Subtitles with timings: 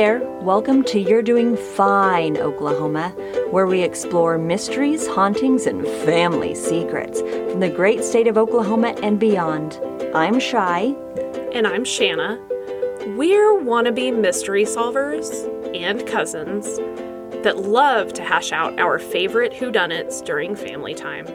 [0.00, 0.20] there.
[0.40, 3.10] Welcome to You're Doing Fine, Oklahoma,
[3.50, 9.20] where we explore mysteries, hauntings, and family secrets from the great state of Oklahoma and
[9.20, 9.78] beyond.
[10.14, 10.94] I'm Shy.
[11.52, 12.40] And I'm Shanna.
[13.14, 15.28] We're wannabe mystery solvers
[15.76, 16.78] and cousins
[17.44, 21.26] that love to hash out our favorite whodunits during family time.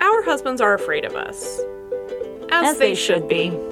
[0.00, 1.60] Our husbands are afraid of us.
[2.50, 3.48] As, they, should be.
[3.48, 3.63] Is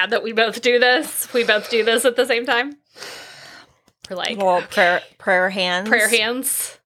[0.00, 1.32] sad that we both do this?
[1.32, 2.76] We both do this at the same time?
[4.08, 5.88] We're like Well, prayer, prayer hands.
[5.88, 6.78] prayer hands.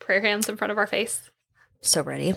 [0.00, 1.30] Prayer hands in front of our face.
[1.80, 2.34] So ready.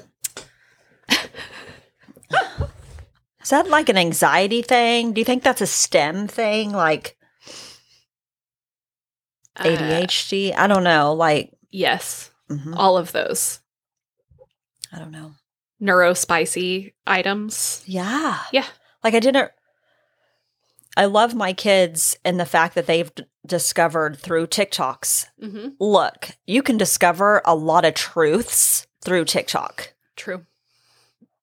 [3.42, 5.14] Is that like an anxiety thing?
[5.14, 6.72] Do you think that's a stim thing?
[6.72, 7.16] Like
[9.56, 10.56] Uh, ADHD?
[10.56, 11.14] I don't know.
[11.14, 12.30] Like, yes.
[12.50, 13.60] mhm, All of those
[14.94, 15.34] I don't know.
[15.82, 17.84] neurospicy items.
[17.86, 18.40] Yeah.
[18.52, 18.66] Yeah.
[19.04, 19.52] Like, I didn't.
[20.98, 25.28] I love my kids and the fact that they've d- discovered through TikToks.
[25.42, 25.68] Mm-hmm.
[25.80, 29.94] Look, you can discover a lot of truths through TikTok.
[30.16, 30.46] True.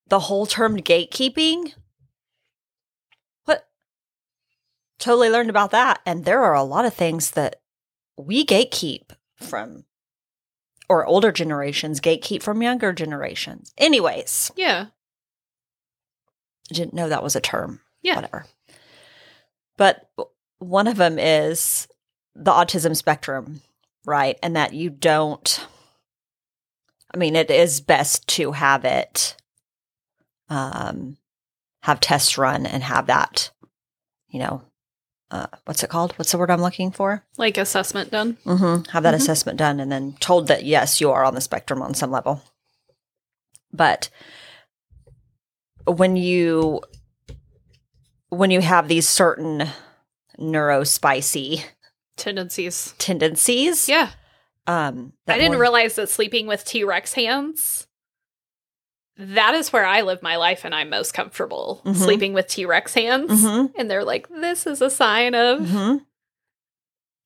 [0.08, 1.72] the whole term gatekeeping.
[3.44, 3.67] What?
[4.98, 6.00] Totally learned about that.
[6.05, 7.56] And there are a lot of things that
[8.19, 9.84] we gatekeep from,
[10.89, 13.72] or older generations gatekeep from younger generations.
[13.78, 14.86] Anyways, Yeah.
[16.70, 17.80] I didn't know that was a term.
[18.02, 18.17] Yeah.
[18.17, 18.47] Whatever.
[19.77, 20.08] But
[20.58, 21.86] one of them is
[22.34, 23.60] the autism spectrum,
[24.05, 24.38] right?
[24.42, 25.66] And that you don't,
[27.12, 29.36] I mean, it is best to have it,
[30.48, 31.16] um,
[31.83, 33.50] have tests run and have that,
[34.28, 34.62] you know,
[35.30, 36.12] uh, what's it called?
[36.12, 37.24] What's the word I'm looking for?
[37.36, 38.36] Like assessment done.
[38.45, 38.90] Mm-hmm.
[38.90, 39.17] Have that Mhm.
[39.18, 42.42] assessment done and then told that, yes, you are on the spectrum on some level.
[43.72, 44.08] But
[45.86, 46.80] when you
[48.29, 49.69] when you have these certain
[50.39, 51.64] neurospicy
[52.17, 52.95] Tendencies.
[52.98, 54.11] tendencies, Yeah.
[54.67, 57.87] um, I didn't one- realize that sleeping with T Rex hands.
[59.19, 61.81] That is where I live my life and I'm most comfortable.
[61.85, 61.97] Mhm.
[61.97, 63.31] Sleeping with T Rex hands.
[63.45, 66.05] Mhm, And they're like, this is a sign of mhm.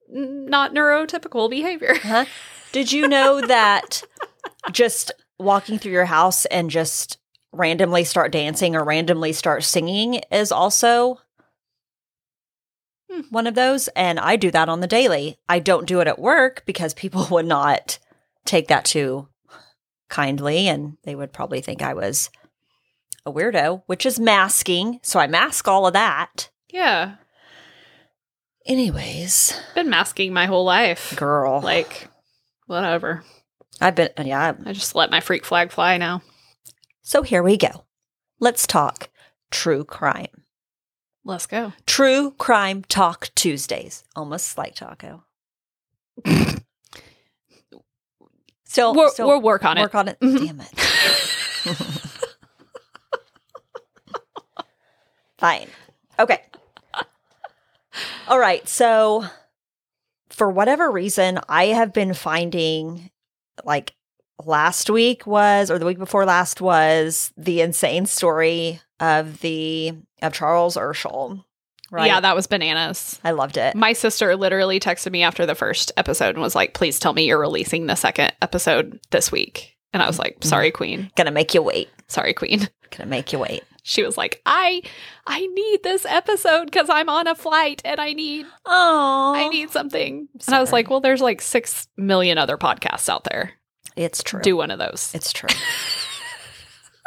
[0.09, 1.94] not neurotypical behavior.
[2.03, 2.27] Huh?
[2.72, 4.03] Did you know that
[4.72, 7.19] just walking through your house and just
[7.53, 11.19] randomly start dancing or randomly start singing is also
[13.11, 13.22] Hmm.
[13.31, 13.88] one of those?
[13.88, 15.37] And I do that on the daily.
[15.49, 17.99] I don't do it at work because people would not
[18.44, 19.27] take that too
[20.09, 22.31] kindly and they would probably think I was
[23.27, 25.00] a weirdo, which is masking.
[25.03, 26.50] So I mask all of that.
[26.72, 27.17] Yeah.
[28.67, 31.15] Anyways, Been masking my whole life.
[31.17, 32.09] girl, Like,
[32.67, 33.25] whatever.
[33.81, 36.22] I've been, yeah, I just let my freak flag fly now.
[37.10, 37.87] So here we go.
[38.38, 39.09] Let's talk
[39.50, 40.44] true crime.
[41.25, 41.72] Let's go.
[41.84, 44.04] True Crime Talk Tuesdays.
[44.15, 45.25] Almost like taco.
[48.65, 49.99] Still, We'll, still we'll work on work it.
[49.99, 50.20] on it.
[50.20, 50.47] Mhm.
[50.47, 50.69] Damn it.
[55.38, 55.66] Fine.
[56.16, 56.41] Okay.
[58.28, 58.69] All right.
[58.69, 59.25] So,
[60.28, 63.10] for whatever reason, I have been finding
[63.65, 63.97] like
[64.46, 70.32] last week was, or the week before last was the insane story of the, of
[70.32, 71.44] Charles Urschel.
[71.90, 72.06] Right.
[72.06, 73.18] Yeah, that was bananas.
[73.24, 73.74] I loved it.
[73.74, 77.26] My sister literally texted me after the first episode and was like, please tell me
[77.26, 79.76] you're releasing the second episode this week.
[79.92, 80.76] And I was like, sorry, mm-hmm.
[80.76, 81.10] Queen.
[81.16, 81.88] Gonna make you wait.
[82.06, 82.68] Sorry, Queen.
[82.96, 83.64] Gonna make you wait.
[83.82, 84.82] She was like, I
[85.26, 89.70] I need this episode because I'm on a flight and I need Oh, I need
[89.70, 90.28] something.
[90.46, 93.52] And I was like, well, there's like six million other podcasts out there.
[93.96, 94.40] It's true.
[94.40, 95.10] Do one of those.
[95.14, 95.48] It's true.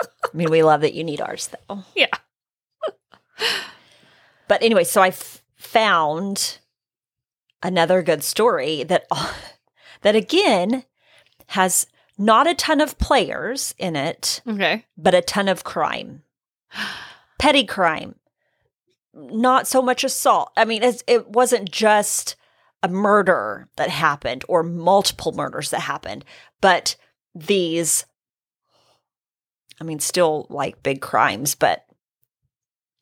[0.02, 1.84] I mean, we love that you need ours, though.
[1.96, 2.08] Yeah.
[4.48, 6.60] But anyway, so I f- found
[7.64, 9.06] another good story that
[10.02, 10.84] that again
[11.48, 11.88] has
[12.18, 14.86] not a ton of players in it, Okay.
[14.98, 16.24] but a ton of crime,
[17.40, 18.16] petty crime.
[19.16, 20.52] Not so much assault.
[20.58, 22.36] I mean, it's, it wasn't just
[22.84, 26.24] a murder that happened or multiple murders that happened,
[26.62, 26.96] but
[27.34, 28.06] these.
[29.82, 31.84] I mean, still like big crimes, but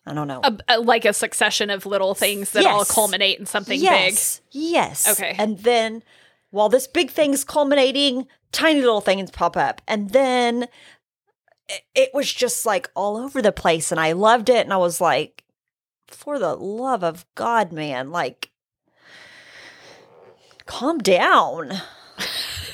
[0.06, 0.39] I don't know.
[0.44, 3.83] A, a- like a succession of little things that all culminate in something big.
[3.83, 5.12] yes, Yes.
[5.12, 5.36] Okay.
[5.38, 6.01] And then
[6.50, 9.81] while this big thing's culminating, tiny little things pop up.
[9.88, 10.63] And then
[11.69, 13.92] it, it was just like all over the place.
[13.92, 14.66] And I loved it.
[14.66, 15.44] And I was like,
[16.07, 18.50] for the love of God, man, like,
[20.72, 21.74] calm down.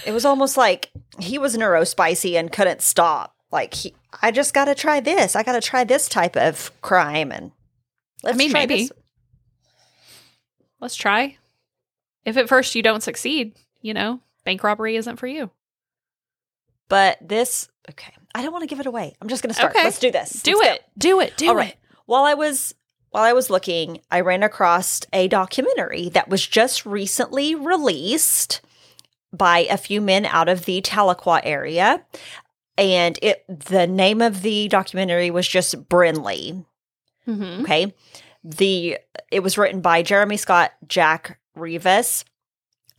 [0.06, 3.36] It was almost like he was neurospicy and couldn't stop.
[3.52, 5.36] Like he, I just got to try this.
[5.36, 7.52] I got to try this type of crime, and
[8.24, 8.84] let's I mean, try maybe.
[8.84, 8.92] this.
[10.80, 11.38] Let's try.
[12.24, 15.50] If at first you don't succeed, you know, bank robbery isn't for you.
[16.90, 19.16] But this, okay, I don't want to give it away.
[19.22, 19.76] I'm just going to start.
[19.76, 19.84] Okay.
[19.84, 20.42] Let's do this.
[20.44, 20.74] Do Let's go.
[20.74, 20.82] it.
[20.98, 21.38] Do it.
[21.38, 21.72] Do All right.
[21.72, 21.78] it.
[22.06, 22.76] While I was
[23.12, 28.62] while I was looking, I ran across a documentary that was just recently released
[29.34, 32.04] by a few men out of the Tahlequah area.
[32.78, 36.64] And it the name of the documentary was just Brinley.
[37.28, 37.64] Mm-hmm.
[37.64, 37.94] Okay.
[38.44, 39.00] The
[39.32, 42.24] it was written by Jeremy Scott, Jack Rivas,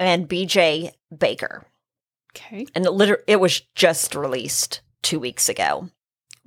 [0.00, 1.64] and BJ Baker.
[2.36, 2.66] Okay.
[2.74, 5.88] And it liter- it was just released two weeks ago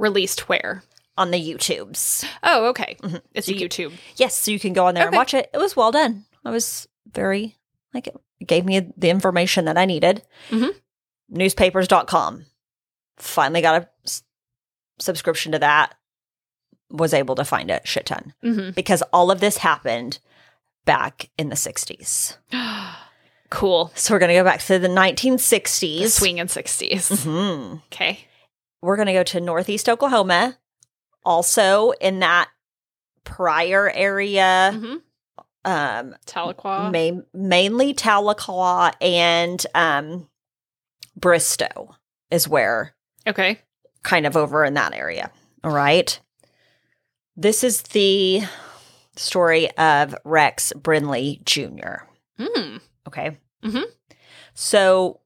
[0.02, 0.82] Released where?
[1.18, 2.26] On the YouTubes.
[2.44, 2.96] Oh, okay.
[3.02, 3.22] Mhm.
[3.34, 3.94] It's You a YouTube.
[4.16, 5.50] Yes, so you can go on there and watch it.
[5.54, 6.26] It was well done.
[6.46, 7.58] I was very
[7.94, 8.16] like it
[8.48, 10.24] gave me the information that I needed.
[10.50, 10.74] Mhm.
[11.30, 12.46] Newspapers.com.
[13.18, 14.24] Finally got a s-
[15.00, 15.96] subscription to that.
[16.90, 18.72] Was able to find a shit ton Mm-hmm.
[18.72, 20.20] because all of this happened
[20.86, 22.36] back in the 60s.
[23.50, 23.92] cool.
[23.96, 26.10] So we're going to go back to the The 1960s.
[26.12, 27.10] swinging 60s.
[27.26, 27.82] Mhm.
[27.94, 28.28] Okay.
[28.82, 30.58] We're going to go to Northeast Oklahoma,
[31.24, 32.50] also in that
[33.24, 34.72] Pryor area.
[34.74, 34.96] Mm-hmm.
[35.64, 36.92] Um, Tahlequah.
[36.92, 40.28] Ma- mainly Tahlequah and um,
[41.16, 41.96] Bristow
[42.32, 42.96] is where
[43.28, 43.60] okay.
[44.04, 45.32] kind of over in that area.
[45.64, 46.20] All right.
[47.36, 48.42] This is the
[49.16, 52.06] story of Rex Brinley Jr.
[52.40, 52.82] Mm.
[53.08, 53.38] Okay.
[53.64, 53.84] Mhm.
[54.54, 55.20] So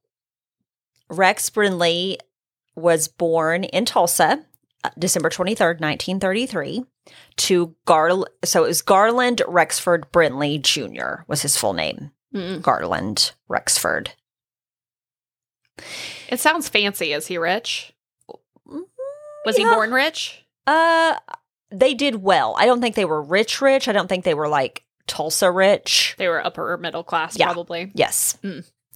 [1.08, 2.18] Rex Brinley
[2.74, 4.44] was born in Tulsa,
[4.98, 6.84] December 23rd, 1933,
[7.36, 8.10] to Gar.
[8.44, 11.22] So it was Garland Rexford Brinley Jr.
[11.28, 12.10] was his full name.
[12.34, 12.60] Mm.
[12.62, 14.10] Garland Rexford.
[16.28, 17.12] It sounds fancy.
[17.12, 17.92] Is he rich?
[19.44, 20.44] Was he born rich?
[20.66, 21.16] Uh,
[21.70, 22.56] they did well.
[22.58, 23.86] I don't think they were rich, rich.
[23.86, 26.14] I don't think they were like Tulsa rich.
[26.18, 27.46] They were upper middle class, Yeah.
[27.46, 27.92] probably.
[27.94, 28.36] Yes.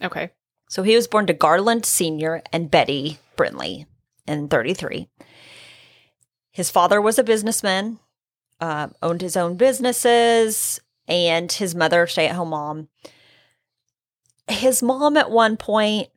[0.02, 0.30] Okay.
[0.68, 2.42] So he was born to Garland Sr.
[2.52, 3.86] and Betty Brinley
[4.26, 5.08] in 33.
[6.52, 7.98] His father was a businessman,
[8.60, 12.88] uh, owned his own businesses, and his mother, stay at home mom.
[14.48, 16.08] His mom at one point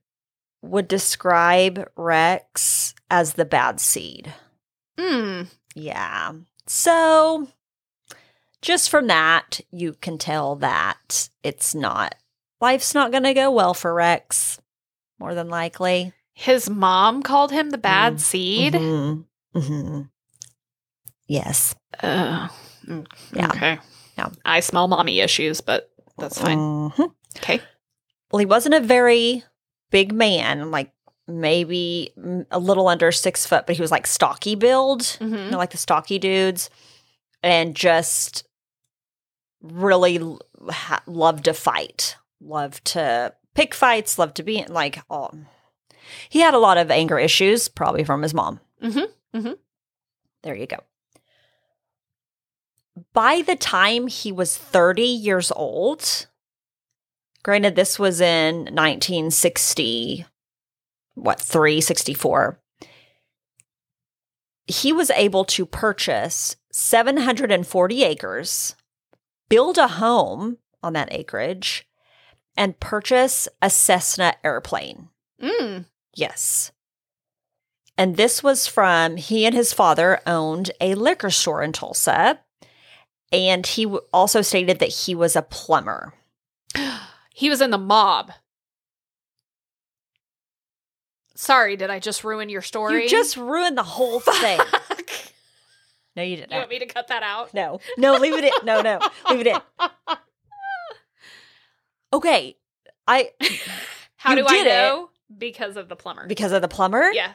[0.62, 4.34] would describe Rex as the bad seed.
[4.98, 5.48] Mm.
[5.76, 6.34] Yeah.
[6.66, 7.48] So
[8.62, 12.16] just from that, you can tell that it's not,
[12.62, 14.60] life's not going to go well for Rex,
[15.20, 16.14] more than likely.
[16.34, 18.20] His mom called him the bad Mm.
[18.20, 18.74] seed.
[18.74, 19.26] Mhm.
[19.56, 20.10] Mhm.
[21.28, 21.76] Yes.
[22.02, 22.50] Yeah.
[23.42, 23.80] Okay.
[24.18, 24.30] Yeah.
[24.46, 26.58] I smell mommy issues, but that's fine.
[26.58, 27.12] Mhm.
[27.38, 27.60] Okay.
[28.32, 29.44] Well, he wasn't a very
[29.90, 30.92] big man, like
[31.28, 32.12] maybe
[32.52, 35.02] a little under six foot, but he was like stocky build.
[35.02, 35.36] Mm-hmm.
[35.36, 36.70] you know, like the stocky dudes,
[37.42, 38.46] and just
[39.62, 40.20] really
[40.70, 45.34] ha- loved to fight, loved to pick fights, loved to be in like all.
[46.30, 48.60] He had a lot of anger issues, probably from his mom.
[48.82, 49.58] Mhm, mhm.
[50.44, 50.78] There you go.
[53.14, 56.28] By the time he was 30 years old,
[57.44, 60.26] granted, this was in 1960,
[61.16, 62.60] what, 364
[64.68, 68.76] he was able to purchase 740 acres,
[69.50, 71.88] build a home on that acreage,
[72.56, 75.10] and purchase a Cessna airplane.
[75.42, 75.86] Mm.
[76.16, 76.72] Yes.
[77.98, 82.40] And this was from he and his father owned a liquor store in Tulsa.
[83.34, 86.14] And he w- also stated that he was a plumber.
[87.36, 88.32] He was in the mob.
[91.36, 93.04] Sorry, did I just ruin your story?
[93.04, 94.60] You just ruined the whole thing.
[96.16, 96.52] No, you didn't.
[96.52, 97.56] You want me to cut that out?
[97.56, 98.52] No, no, leave it in.
[98.64, 99.00] No, no,
[99.32, 99.58] leave it in.
[102.14, 102.56] Okay.
[103.08, 103.32] I,
[104.18, 104.70] How do I did it.
[104.70, 105.10] know?
[105.36, 106.28] Because of the plumber.
[106.28, 107.12] because of the plumber?
[107.14, 107.32] yeah.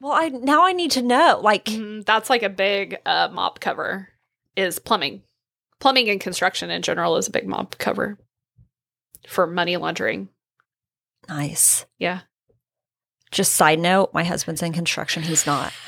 [0.00, 1.38] Well, I, now I need to know.
[1.40, 4.08] Like, Mhm, That's like a big uh, mob cover
[4.56, 5.22] is plumbing.
[5.80, 8.18] Plumbing and construction in general is a big mob cover
[9.26, 10.28] for money laundering.
[11.28, 11.86] nice.
[11.98, 12.20] Yeah.
[13.30, 15.22] Just side note, my husband's in construction.
[15.22, 15.72] He's not.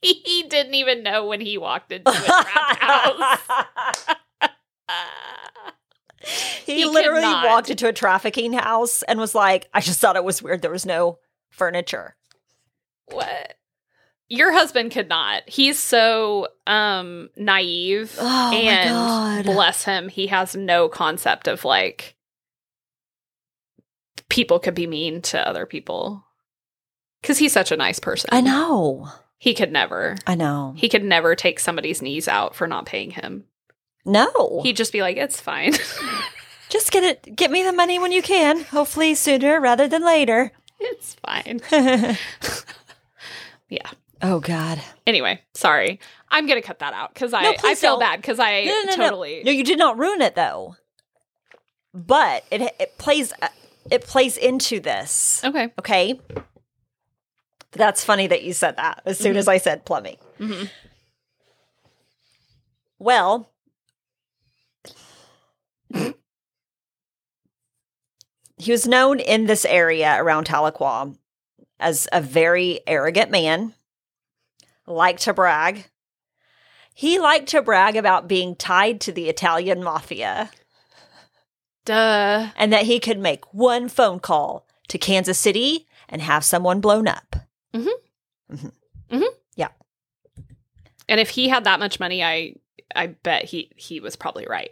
[0.00, 3.38] He didn't even know when he walked into his trap house.
[6.64, 10.22] he, He literally walked into a trafficking house and was like, I just thought it
[10.22, 10.62] was weird.
[10.62, 11.18] There was no
[11.50, 12.14] furniture.
[13.10, 13.54] what?
[14.28, 15.48] Your husband could not.
[15.48, 22.14] He's so um naive Oh and bless him, he has no concept of like
[24.28, 26.24] people could be mean to other people.
[27.22, 28.28] Cuz he's such a nice person.
[28.32, 29.08] I know.
[29.38, 30.16] He could never.
[30.26, 30.74] I know.
[30.76, 33.44] He could never take somebody's knees out for not paying him.
[34.04, 34.60] No.
[34.62, 35.74] He'd just be like, "It's fine."
[36.70, 38.62] Just get it get me the money when you can.
[38.64, 40.52] Hopefully sooner rather than later.
[40.78, 41.62] it's fine.
[43.70, 43.90] Yeah.
[44.22, 44.80] Oh god.
[45.06, 46.00] Anyway, sorry.
[46.30, 48.00] I'm going to cut that out cuz I No, I feel don't.
[48.00, 50.76] bad cuz I No, no, totally No, you did not ruin it though.
[51.94, 53.48] But it it plays uh,
[53.90, 55.42] it plays into this.
[55.44, 55.72] Okay.
[55.78, 56.20] Okay.
[57.72, 60.16] That's funny that you said that as soon as I said plumbing.
[60.38, 60.70] Mhm.
[62.98, 63.50] Well,
[68.56, 71.16] he was known in this area around Tahlequah
[71.78, 73.74] as a very arrogant man,
[74.88, 75.88] liked to brag.
[76.94, 80.50] He liked to brag about being tied to the Italian mafia
[81.84, 82.48] Duh.
[82.56, 87.06] and that he could make one phone call to Kansas City and have someone blown
[87.06, 87.36] up.
[87.72, 88.54] Mm-hmm.
[88.54, 89.16] Mm-hmm.
[89.16, 89.34] Mm-hmm.
[89.56, 89.68] Yeah.
[91.08, 92.54] And if he had that much money, I
[92.94, 94.70] I bet he he was probably right.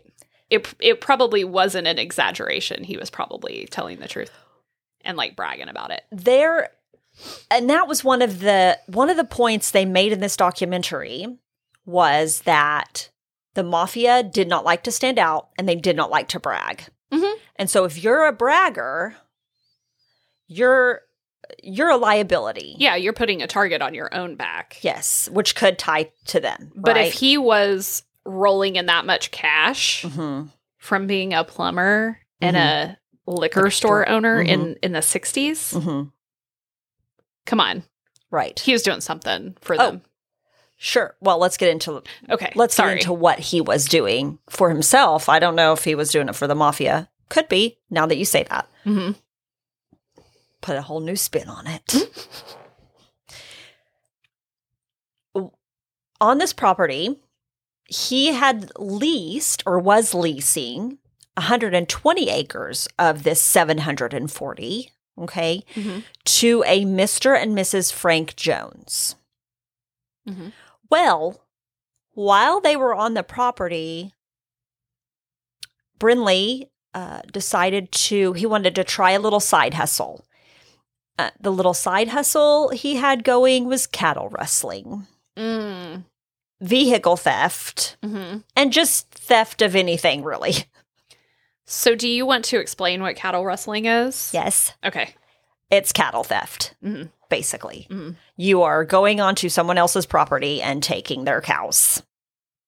[0.50, 2.84] It it probably wasn't an exaggeration.
[2.84, 4.32] He was probably telling the truth
[5.04, 6.02] and like bragging about it.
[6.10, 6.70] there
[7.50, 11.26] and that was one of the one of the points they made in this documentary
[11.84, 13.10] was that
[13.54, 16.84] the mafia did not like to stand out and they did not like to brag.
[17.12, 17.34] Mhm.
[17.56, 19.16] And so if you're a bragger,
[20.46, 21.02] you're
[21.62, 22.74] you're a liability.
[22.78, 24.78] Yeah, you're putting a target on your own back.
[24.82, 26.72] Yes, which could tie to them.
[26.74, 27.06] But right?
[27.06, 30.50] if he was rolling in that much cash Mhm.
[30.78, 36.10] from being a plumber and a liquor Liquor store owner in in the 60s, Mhm.
[37.46, 37.82] Come on.
[38.30, 38.58] right.
[38.60, 40.02] He was doing something for Oh, them.
[40.76, 41.16] Sure.
[41.22, 42.52] Well, let's get into Okay.
[42.54, 42.96] let's sorry.
[42.96, 45.28] get into what he was doing for himself.
[45.30, 47.08] I don't know if he was doing it for the mafia.
[47.30, 47.78] Could be.
[47.88, 49.16] Now that you say that, Mhm.
[50.60, 51.94] put a whole new spin on it.
[56.20, 57.20] on this property,
[57.86, 60.98] he had leased or was leasing
[61.36, 64.90] 120 acres of this 740.
[65.18, 66.04] Okay, Mhm.
[66.24, 67.34] to a Mr.
[67.40, 67.90] and Mrs.
[67.92, 69.14] Frank Jones.
[70.28, 70.52] Mhm.
[70.90, 71.40] Well,
[72.12, 74.12] while they were on the property,
[75.98, 80.24] Brinley uh, decided to, he wanted to try a little side hustle.
[81.18, 85.06] Uh, the little side hustle he had going was cattle rustling,
[85.36, 86.04] Mm.
[86.60, 88.44] vehicle theft, Mhm.
[88.54, 90.64] and just theft of anything, really.
[91.66, 94.30] So, do you want to explain what cattle rustling is?
[94.32, 95.14] Yes, Okay.
[95.70, 97.10] it's cattle theft, Mhm.
[97.28, 97.86] basically.
[97.90, 98.16] Mhm.
[98.36, 102.02] You are going onto someone else's property and taking their cows.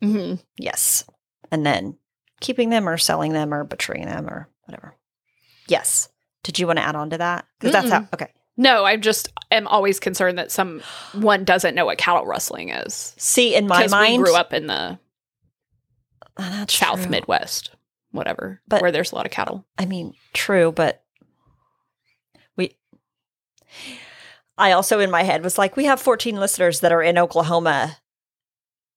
[0.03, 1.05] hmm Yes.
[1.51, 1.97] And then
[2.41, 4.95] keeping them or selling them or butchering them or whatever.
[5.67, 6.09] Yes.
[6.45, 7.47] Did you want to add on to that?
[7.59, 8.33] Because that's how, okay.
[8.57, 13.15] No, I just am always concerned that someone doesn't know what cattle rustling is.
[13.17, 14.99] See, in my mind, we grew up in the
[16.69, 17.09] South true.
[17.11, 17.71] Midwest,
[18.19, 19.65] whatever, But- where there's a lot of cattle.
[19.79, 21.03] I mean, true, but
[22.57, 22.77] we.
[24.59, 27.97] I also in my head was like, we have 14 listeners that are in Oklahoma.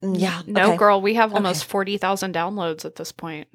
[0.03, 0.41] Mm, Yeah.
[0.47, 0.77] No, okay.
[0.77, 1.37] girl, we have Okay.
[1.37, 3.47] almost 40,000 downloads at this point.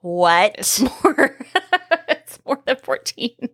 [0.00, 0.54] What?
[0.58, 1.36] It's more.
[2.08, 3.30] it's more than 14.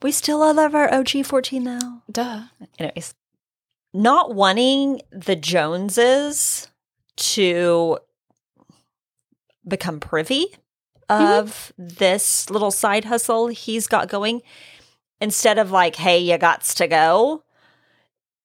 [0.00, 2.02] We still love our OG 14 though.
[2.10, 2.42] Duh.
[2.78, 3.14] anyways,
[3.92, 6.68] not wanting the Joneses
[7.16, 7.98] to
[9.68, 10.46] become privy
[11.08, 14.42] of this little side hustle he's got going,
[15.20, 17.44] instead of like, hey, you gots to go,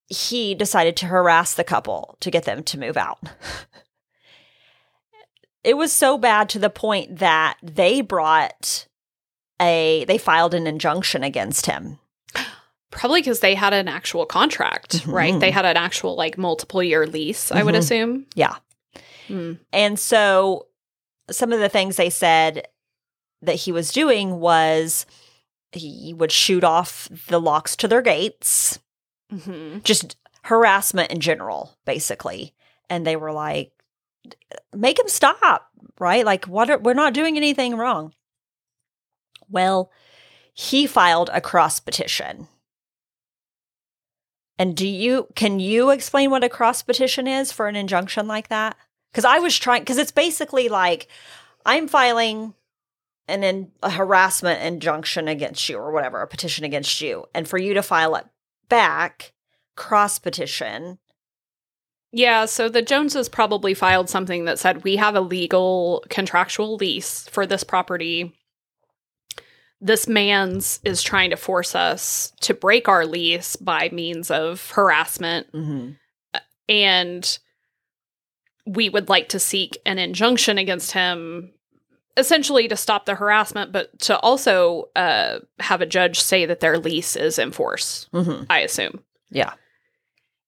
[0.08, 3.20] he decided to harass the couple to get them to move out.
[5.64, 8.88] it was so bad to the point that they brought
[9.62, 12.00] a they filed an injunction against him.
[12.92, 15.34] Probably because they had an actual contract, right?
[15.34, 15.40] Mhm.
[15.40, 17.78] They had an actual, like, multiple year lease, I would Mhm.
[17.80, 18.26] assume.
[18.36, 18.56] Yeah.
[19.30, 19.58] Mm.
[19.72, 20.68] And so
[21.30, 22.68] some of the things they said
[23.42, 25.06] that he was doing was
[25.72, 28.80] he would shoot off the locks to their gates,
[29.32, 32.54] hmm just harassment in general, basically.
[32.90, 33.72] And they were like,
[34.76, 36.26] make him stop, right?
[36.26, 38.14] Like, what are, we're not doing anything wrong.
[39.50, 39.92] Well,
[40.54, 42.48] he filed a cross petition.
[44.60, 48.50] And do you can you explain what a cross petition is for an injunction like
[48.50, 48.78] that?
[49.14, 51.08] Because I was trying because it's basically like
[51.66, 52.56] I'm filing
[53.30, 57.58] an in, a harassment injunction against you or whatever, a petition against you, and for
[57.58, 58.26] you to file it
[58.68, 59.32] back,
[59.78, 60.98] cross petition.
[62.12, 67.28] Yeah, so the Joneses probably filed something that said we have a legal contractual lease
[67.30, 68.34] for this property.
[69.82, 75.48] this man's is trying to force us to break our lease by means of harassment
[75.52, 75.92] hmm
[76.70, 77.40] and
[78.66, 81.52] we would like to seek an injunction against him
[82.16, 86.78] essentially to stop the harassment but to also uh, have a judge say that their
[86.78, 89.54] lease is in force hmm i assume Yeah.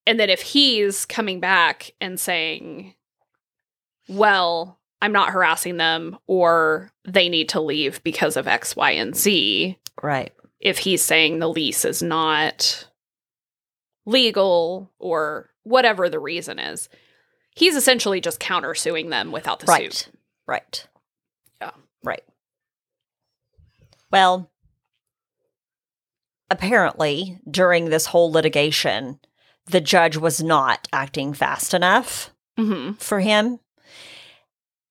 [0.05, 2.93] and then if he's coming back and saying
[4.07, 9.15] well i'm not harassing them or they need to leave because of x y and
[9.15, 10.31] z Right.
[10.59, 12.87] if he's saying the lease is not
[14.05, 16.89] legal or whatever the reason is.
[17.55, 19.91] He's essentially just countersuing them without the Right.
[19.93, 20.13] suit.
[20.45, 20.85] Right.
[21.61, 21.71] Yeah.
[22.03, 22.23] Right.
[24.11, 24.51] Well,
[26.49, 29.19] apparently, during this whole litigation,
[29.65, 33.59] the judge was not acting fast enough hmm for him.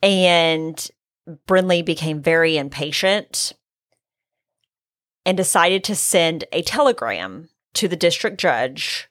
[0.03, 0.91] And
[1.47, 3.53] Brinley became very impatient
[5.25, 9.09] and decided to send a telegram to the district judge.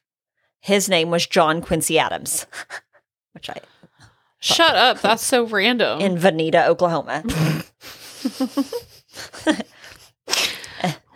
[0.60, 2.46] His name was John Quincy Adams,
[3.34, 3.58] which I
[4.44, 5.00] Shut up.
[5.00, 6.02] That's so random.
[6.02, 7.22] in Vinita, Oklahoma.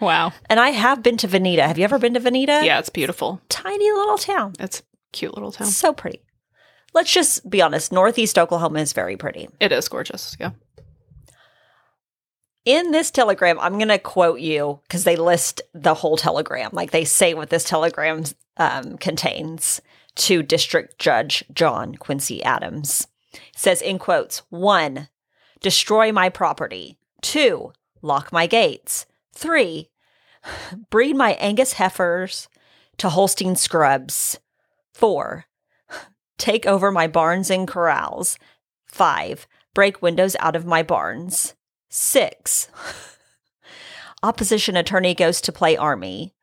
[0.01, 0.33] wow.
[0.49, 1.67] And I have been to Vinita.
[1.67, 2.65] Have you ever been to Vinita?
[2.65, 3.43] Yeah, it's beautiful.
[3.51, 4.55] Tiny little town.
[4.59, 4.83] It's a
[5.13, 5.67] cute little town.
[5.67, 6.23] So pretty.
[6.95, 7.93] Let's just be honest.
[7.93, 9.49] Northeast Oklahoma is very pretty.
[9.61, 10.35] It is gorgeous.
[10.41, 10.53] Yeah.
[12.65, 16.71] In this telegram, I'm going to quote you because they list the whole telegram.
[16.73, 18.25] Like they say what this telegram
[18.57, 19.83] um, contains
[20.19, 23.07] to District Judge John Quincy Adams.
[23.33, 25.09] It says in quotes one,
[25.61, 26.99] destroy my property.
[27.23, 27.73] Two,
[28.03, 29.07] lock my gates.
[29.33, 29.91] Three,
[30.91, 32.49] breed my Angus heifers
[32.99, 34.39] to Holstein scrubs.
[34.93, 35.47] Four,
[36.39, 38.39] take over my barns and corrals.
[38.87, 41.55] Five, break windows out of my barns.
[41.89, 42.69] Six,
[44.23, 46.35] opposition attorney goes to play army.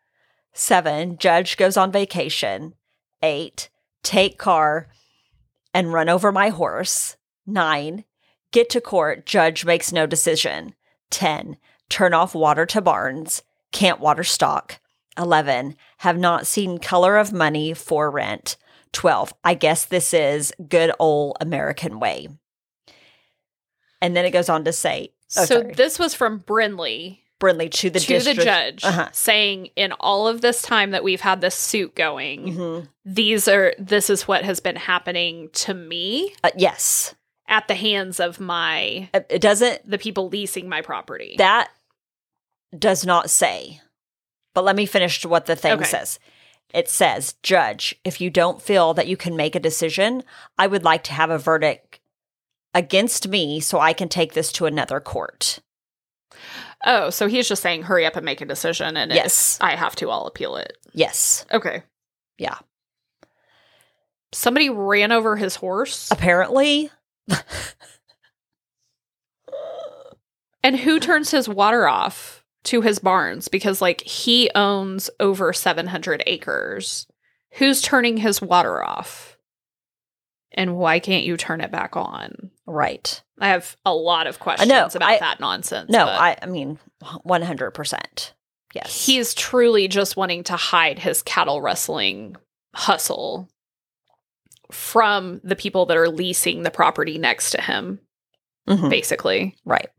[0.53, 2.73] Seven, judge goes on vacation.
[3.21, 3.69] Eight,
[4.03, 4.87] take car
[5.73, 7.17] and run over my horse.
[7.45, 8.05] Nine,
[8.51, 10.73] get to court, judge makes no decision.
[11.09, 11.57] 10,
[11.89, 14.79] turn off water to barns, can't water stock.
[15.17, 18.57] 11, have not seen color of money for rent.
[18.93, 22.29] 12, I guess this is good old American way.
[24.01, 25.73] And then it goes on to say, oh, so sorry.
[25.73, 28.39] this was from Brinley Brinley to the to district.
[28.39, 29.09] the judge Uh-huh.
[29.11, 32.89] saying in all of this time that we've had this suit going, Mhm.
[33.03, 37.13] these are this is what has been happening to me Uh, yes.
[37.47, 41.35] at the hands of my It it doesn't, the people leasing my property.
[41.37, 41.69] that
[42.77, 43.81] does not say.
[44.53, 45.83] But let me finish what the thing Okay.
[45.85, 46.19] says.
[46.73, 50.23] It says, Judge, if you don't feel that you can make a decision,
[50.57, 51.99] I would like to have a verdict
[52.73, 55.59] against me so I can take this to another court.
[56.85, 59.57] Oh, so he's just saying hurry up and make a decision and Yes.
[59.57, 60.77] if I have to I'll appeal it.
[60.93, 61.45] Yes.
[61.51, 61.83] Okay.
[62.37, 62.57] Yeah.
[64.33, 66.09] Somebody ran over his horse.
[66.11, 66.89] Apparently,
[70.63, 76.23] And who turns his water off to his barns because like he owns over 700
[76.25, 77.05] acres.
[77.51, 79.34] Who's turning his water off?
[80.57, 82.49] And why can't you turn it back on?
[82.65, 83.21] right.
[83.39, 85.91] I have a lot of questions know, about I- that nonsense.
[85.91, 88.31] No, I, I mean, 100%.
[88.73, 89.05] Yes.
[89.05, 92.35] he's truly just wanting to hide his cattle rustling
[92.73, 93.47] hustle
[94.71, 97.99] from the people that are leasing the property next to him,
[98.67, 98.89] Mhm.
[98.89, 99.55] basically.
[99.63, 99.89] Right.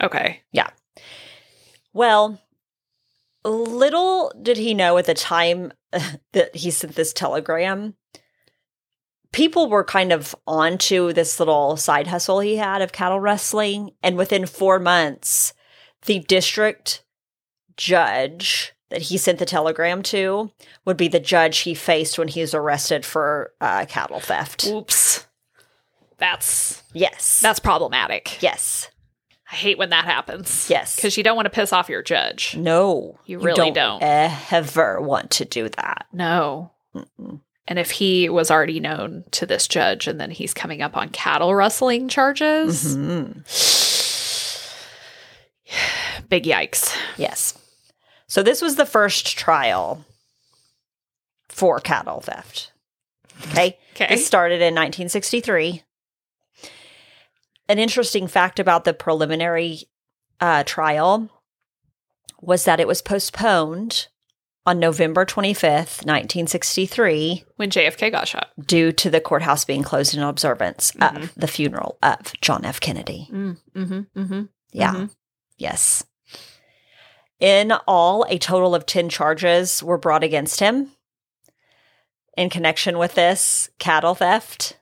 [0.00, 0.40] Okay.
[0.52, 0.70] Yeah.
[1.92, 2.40] Well,
[3.44, 5.72] little did he know at the time
[6.32, 7.94] that he sent this telegram,
[9.38, 13.92] people were kind of onto this little side hustle he had of cattle rustling.
[14.02, 15.54] And within four months,
[16.06, 17.04] the district
[17.76, 20.50] judge that he sent the telegram to
[20.84, 24.66] would be the judge he faced when he was arrested for uh, cattle theft.
[24.66, 25.24] Oops.
[26.16, 27.38] That's Yes.
[27.40, 28.42] that's problematic.
[28.42, 28.88] yes.
[29.50, 30.68] I hate when that happens.
[30.68, 30.96] Yes.
[30.96, 32.56] Because you don't want to piss off your judge.
[32.56, 33.18] No.
[33.24, 34.02] You really don't.
[34.02, 36.06] ever want to do that.
[36.12, 36.72] No.
[36.94, 37.40] Mm-mm.
[37.68, 41.10] And if he was already known to this judge and then he's coming up on
[41.10, 43.44] cattle rustling charges, Mhm.
[46.30, 46.96] big yikes.
[47.18, 47.56] Yes.
[48.26, 50.04] So this was the first trial
[51.50, 52.72] for cattle theft.
[53.48, 53.78] Okay.
[53.94, 54.14] Okay.
[54.14, 55.82] It started in 1963.
[57.68, 59.82] An interesting fact about the preliminary
[60.40, 61.28] uh, trial
[62.40, 64.06] was that it was postponed
[64.68, 68.48] on November 25th, 1963, When JFK got shot.
[68.60, 71.22] due to the courthouse being closed in observance Mhm.
[71.22, 72.78] of the funeral of John F.
[72.78, 73.28] Kennedy.
[73.32, 74.42] Mm, mm-hmm, mm-hmm.
[74.72, 74.92] Yeah.
[74.92, 75.10] Mhm.
[75.56, 76.04] Yes.
[77.40, 80.92] In all, a total of 10 charges were brought against him
[82.36, 84.76] in connection with this cattle theft.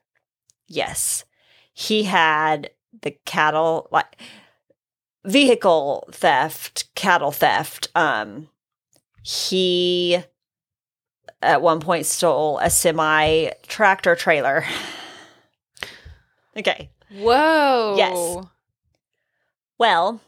[0.66, 1.24] Yes.
[1.72, 2.70] He had
[3.02, 4.16] the cattle like
[5.24, 7.88] vehicle theft, cattle theft.
[7.94, 8.48] Um
[9.26, 10.22] he
[11.42, 14.64] at one point stole a semi tractor trailer.
[16.56, 16.90] okay.
[17.12, 17.94] Whoa.
[17.96, 18.46] Yes.
[19.78, 20.20] Well,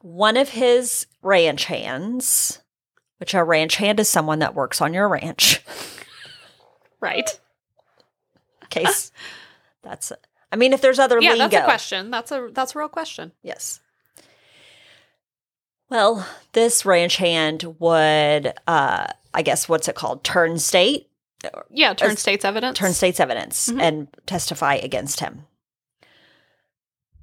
[0.00, 2.60] one of his ranch hands,
[3.18, 5.62] which a ranch hand is someone that works on your ranch.
[6.98, 7.38] Right.
[8.70, 9.12] Case
[9.82, 10.10] that's
[10.50, 11.48] I mean if there's other Yeah, lingo.
[11.48, 12.10] that's a question.
[12.10, 13.30] That's a that's a real question.
[13.42, 13.80] Yes.
[15.88, 20.24] Well, this ranch hand would uh I guess what's it called?
[20.24, 21.08] Turn state
[21.70, 22.78] Yeah, turn As- state's evidence.
[22.78, 23.80] turn state's evidence Mhm.
[23.82, 25.46] and testify against him.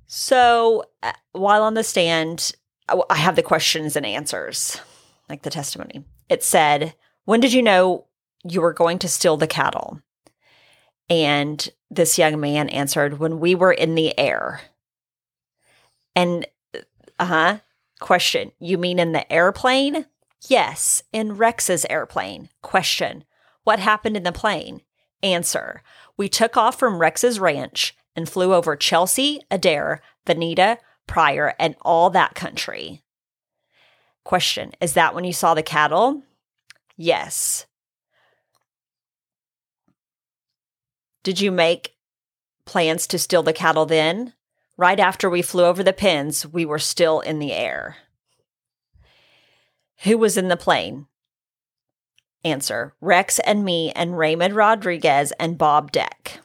[0.08, 2.52] So uh, while on the stand,
[2.88, 4.80] I I have the questions and answers,
[5.30, 6.06] like the testimony.
[6.30, 6.96] It said,
[7.26, 8.06] When did you know
[8.44, 10.02] you were going to steal the cattle?
[11.10, 14.62] And this young man answered, When we were in the air.
[16.16, 16.46] And,
[17.20, 17.58] uh huh.
[18.04, 20.08] Question, you mean in the airplane?
[20.50, 22.50] Yes, in Rex's airplane.
[22.62, 23.24] Question,
[23.64, 24.82] what happened in the plane?
[25.24, 25.82] Answer,
[26.18, 32.10] we took off from Rex's ranch and flew over Chelsea, Adair, Vinita, Pryor, and all
[32.10, 33.02] that country.
[34.26, 36.24] Question, is that when you saw the cattle?
[36.98, 37.68] Yes.
[41.24, 41.96] Did you make
[42.66, 44.34] plans to steal the cattle then?
[44.78, 47.98] Right after we flew over the pins, we were still in the air.
[50.04, 51.08] Who was in the plane?
[52.44, 56.42] Answer Rex and me and Raymond Rodriguez and Bob Deck.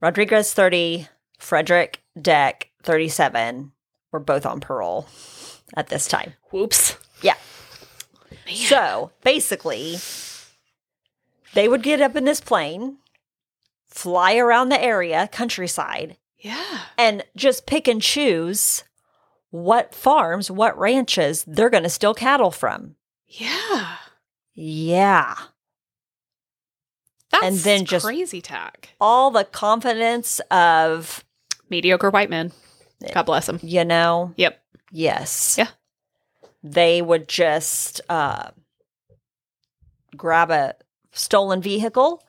[0.00, 3.72] Rodriguez 30, Frederick Deck 37
[4.12, 5.08] were both on parole
[5.74, 6.34] at this time.
[6.50, 6.96] Whoops.
[7.22, 7.34] Yeah.
[8.46, 8.54] Man.
[8.54, 9.96] So basically,
[11.54, 12.98] they would get up in this plane,
[13.86, 16.80] fly around the area, countryside, yeah.
[16.98, 18.84] and just pick and choose
[19.50, 22.96] what farms, what ranches they're going to steal cattle from.
[23.26, 23.96] Yeah.
[24.54, 25.34] Yeah.
[27.30, 28.90] That's And then just- crazy tack.
[29.00, 31.24] All the confidence of,
[31.68, 32.52] Mediocre white men.
[33.12, 33.58] God bless them.
[33.62, 34.62] you know, Yep.
[34.92, 35.56] yes.
[35.58, 35.68] Yeah.
[36.62, 38.50] They would just uh,
[40.16, 40.74] grab a
[41.12, 42.22] stolen vehicle.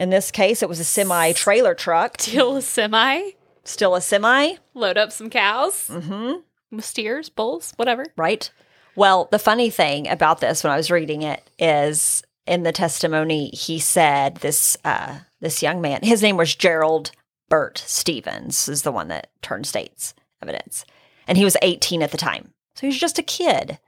[0.00, 3.30] In this case, it was a semi trailer truck, Steal a semi.
[3.64, 4.54] still a semi.
[4.74, 5.88] Load up some cows.
[5.88, 6.78] Mm-hmm.
[6.80, 8.06] Steers, bulls, whatever.
[8.16, 8.50] right?
[8.96, 13.50] Well, the funny thing about this when I was reading it is in the testimony
[13.50, 17.10] he said this uh this young man, his name was Gerald
[17.48, 20.84] Burt Stevens, is the one that turned state's evidence.
[21.28, 22.52] And he was 18 at the time.
[22.74, 23.78] So he was just a kid.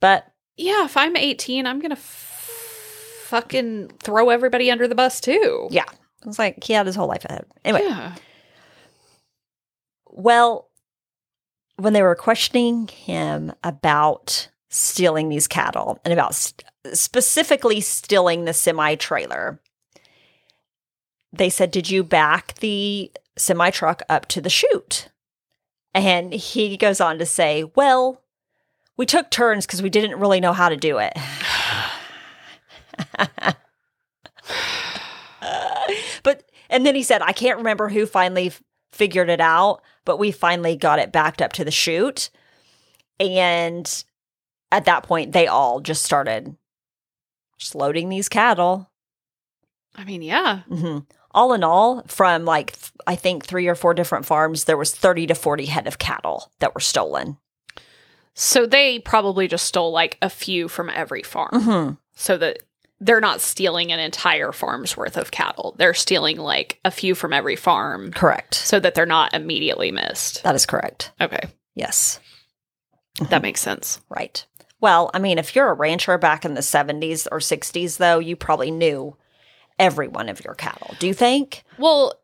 [0.00, 2.29] But Yeah, if I'm 18, I'm going to f-
[3.30, 5.68] fucking throw everybody under the bus too.
[5.70, 5.84] yeah,
[6.26, 7.46] It's like he had his whole life ahead.
[7.64, 8.14] Anyway, Yeah.
[10.12, 10.68] Well,
[11.76, 18.52] when they were questioning him about stealing these cattle and about st- specifically stealing the
[18.52, 19.60] semi trailer,
[21.32, 25.08] they said, Did you back the semi truck up to the chute?
[25.94, 28.20] And he goes on to say, Well,
[28.96, 31.12] we took turns because we didn't really know how to do it.
[36.22, 40.18] But, and then he said, I can't remember who finally f- figured it out, but
[40.18, 42.30] we finally got it backed up to the chute.
[43.18, 44.04] And
[44.72, 46.56] at that point, they all just started
[47.58, 48.90] just loading these cattle.
[49.96, 50.60] I mean, yeah.
[50.68, 50.98] hmm
[51.32, 54.94] All in all, from like, th- I think three or four different farms, there was
[54.94, 57.38] 30 to 40 head of cattle that were stolen.
[58.34, 62.60] So they probably just stole like a few from every farm hmm so that
[63.00, 65.74] they're not stealing an entire farm's worth of cattle.
[65.78, 68.54] They're stealing like a few from every farm Correct.
[68.54, 70.42] so that they're not immediately missed.
[70.42, 71.12] That is correct.
[71.20, 71.48] Okay.
[71.74, 72.20] Yes.
[73.30, 74.00] That makes sense.
[74.10, 74.44] Right.
[74.80, 78.34] Well, I mean, if you're a rancher back in the 70s or 60s, though, you
[78.34, 79.14] probably knew
[79.78, 80.94] every one of your cattle.
[80.98, 81.64] Do you think?
[81.78, 82.14] Well,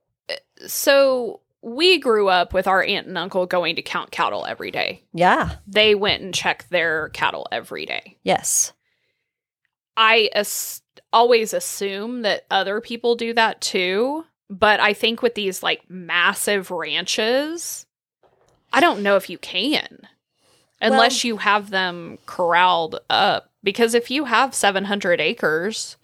[0.67, 5.03] so we grew up with our aunt and uncle going to count cattle every day.
[5.13, 5.57] Yeah.
[5.67, 8.17] They went and checked their cattle every day.
[8.23, 8.73] Yes.
[9.97, 10.83] I as-
[11.13, 16.71] always assume that other people do that too, but I think with these like massive
[16.71, 17.87] ranches,
[18.73, 20.01] I don't know if you can
[20.81, 25.97] unless you have them corralled up because if you have 700 acres,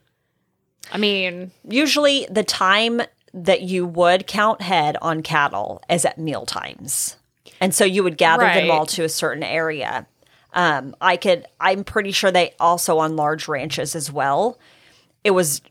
[0.90, 3.02] I mean, Usually, the time
[3.34, 7.16] that you would count head on cattle is at meal times.
[7.60, 10.06] and so you would gather them all to a certain area.
[10.52, 11.46] Um, I could.
[11.60, 14.58] I'm pretty sure they also on large ranches as well.
[15.24, 15.62] It was.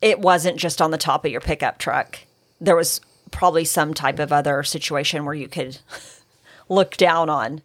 [0.00, 2.20] It wasn't just on the top of your pickup truck.
[2.60, 5.78] There was probably some type of other situation where you could
[6.68, 7.62] look down on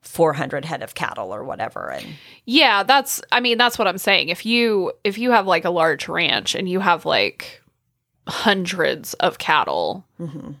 [0.00, 2.06] 400 head of cattle or whatever, and
[2.44, 4.28] Yeah, that's I mean that's what I'm saying.
[4.30, 7.62] If you if you have like a large ranch and you have like
[8.26, 10.04] hundreds of cattle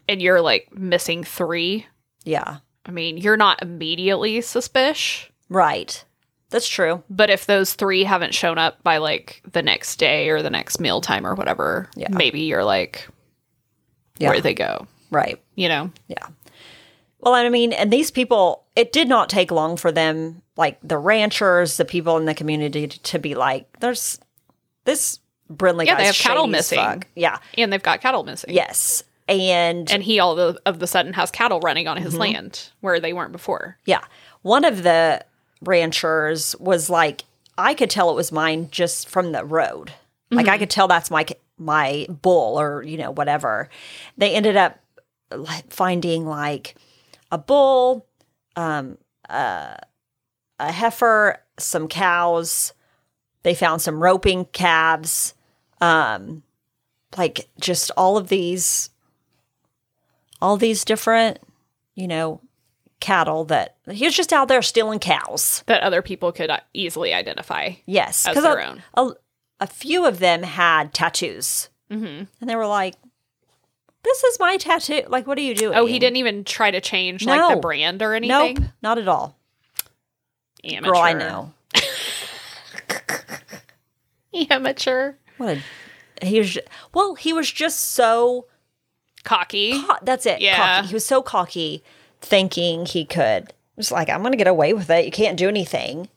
[0.08, 1.84] and you're like missing 3,
[2.24, 6.04] yeah, I mean, you're not immediately suspicious, right.
[6.50, 7.02] That's true.
[7.10, 10.80] but if those 3 haven't shown up by like the next day or the next
[10.80, 12.08] meal time or whatever, Yeah.
[12.10, 13.06] maybe you're like
[14.18, 14.30] Yeah.
[14.30, 14.86] where'd they go?
[15.10, 15.38] Right.
[15.56, 15.90] You know?
[16.06, 16.26] Yeah.
[17.20, 20.96] Well, I mean, and these people, it did not take long for them, like the
[20.98, 24.18] ranchers, the people in the community, to, to be like, "There's
[24.84, 25.18] this
[25.50, 26.78] Brindley Yeah, they have cattle missing.
[26.78, 27.38] fuck." Yeah.
[27.58, 28.54] And they've got cattle missing.
[28.54, 29.02] Yes.
[29.28, 32.04] And, And he all of, of the sudden has cattle running on Mm-hmm.
[32.04, 33.76] his land where they weren't before.
[33.84, 34.04] yeah,
[34.42, 35.24] one of the
[35.60, 37.24] ranchers was like,
[37.58, 39.92] "I could tell it was mine just from the road.
[40.30, 41.26] Like I could tell that's my
[41.58, 43.68] my bull or you know whatever."
[44.16, 44.78] They ended up
[45.68, 46.74] finding like
[47.30, 48.06] a bull,
[48.56, 48.96] um,
[49.28, 49.74] uh,
[50.58, 52.72] a heifer, some cows.
[53.42, 55.34] They found some roping calves,
[55.80, 56.42] um,
[57.16, 58.90] like just all of these,
[60.40, 61.38] all these different,
[61.94, 62.40] you know,
[63.00, 65.62] cattle that he was just out there stealing cows.
[65.66, 67.72] that other people could uh, easily identify.
[67.86, 68.82] Yes, As because their a, own.
[68.94, 69.10] a,
[69.60, 72.94] a few of them had tattoos, hmm and they were like,
[74.02, 75.76] "This is my tattoo." Like, what are you doing?
[75.76, 78.54] Oh, he didn't even try to change like the brand or anything.
[78.60, 79.36] Nope, not at all.
[80.64, 80.92] Amateur.
[80.92, 81.52] Girl, I know.
[84.50, 85.14] Amateur.
[85.36, 85.58] What
[86.20, 86.50] a he was.
[86.50, 86.60] ju-
[86.92, 88.46] Well, he was just so.
[89.24, 89.82] Cocky.
[89.82, 90.40] co- That's it.
[90.40, 90.56] Yeah.
[90.76, 90.88] Cocky.
[90.88, 91.82] He was so cocky,
[92.20, 93.52] thinking he could.
[93.76, 95.04] Was like, I'm going to get away with it.
[95.04, 96.08] You can't do anything.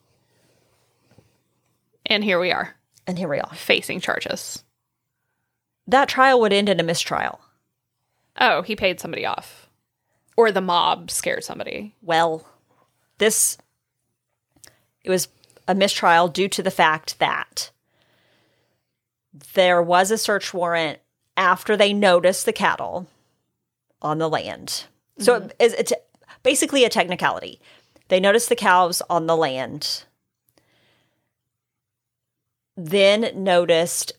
[2.06, 2.76] And here we are,
[3.08, 3.54] And here we are.
[3.54, 4.64] facing charges.
[5.88, 7.40] That trial would end in a mistrial.
[8.40, 9.70] Oh, he paid somebody off.
[10.38, 11.96] Or the mob scared somebody.
[12.02, 12.48] Well,
[13.20, 13.58] this
[15.04, 15.28] it was
[15.68, 17.70] a mistrial due to the fact that
[19.54, 21.00] there was a search warrant
[21.38, 23.08] after they notice the cattle
[24.02, 24.86] on the land.
[25.20, 25.50] So mm-hmm.
[25.50, 25.94] it- it's, it's
[26.44, 27.60] basically a technicality.
[28.08, 30.04] They notice the cows on the land,
[32.76, 34.14] then noticed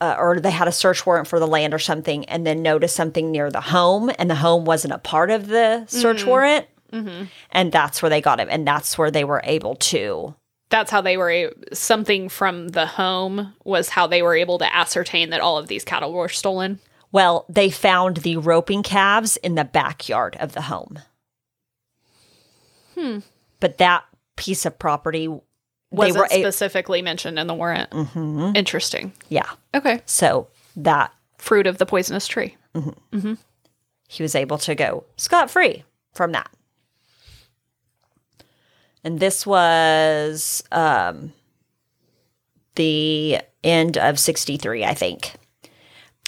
[0.00, 2.96] uh, or they had a search warrant for the land or something, and then noticed
[2.96, 6.28] something near the home, and the home wasn't a part of the search mm-hmm.
[6.28, 6.66] warrant.
[6.92, 7.24] Mm-hmm.
[7.52, 8.48] And that's where they got him.
[8.50, 10.34] And that's where they were able to.
[10.70, 15.30] That's how they were something from the home was how they were able to ascertain
[15.30, 16.78] that all of these cattle were stolen.
[17.12, 21.00] Well, they found the roping calves in the backyard of the home.
[22.94, 23.18] Hmm.
[23.58, 24.04] But that
[24.36, 25.28] piece of property,
[25.90, 27.90] Wasn't were a- specifically mentioned in the warrant.
[27.90, 28.52] Mm-hmm.
[28.54, 29.12] Interesting.
[29.28, 29.50] yeah.
[29.74, 30.00] Okay.
[30.06, 32.56] So that Fruit of the poisonous tree.
[34.08, 36.50] he was able to go scot free from that.
[39.02, 41.32] And this was um,
[42.74, 45.34] the end of 63, I think.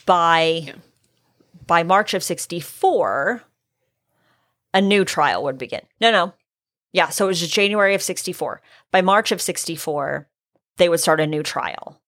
[0.07, 0.75] By
[1.67, 3.43] by March of 64,
[4.75, 5.83] a new trial would begin.
[6.01, 6.35] No, no.
[6.93, 8.61] Yeah, so it was January of 64.
[8.91, 10.29] By March of 64,
[10.77, 12.01] they would start a new trial.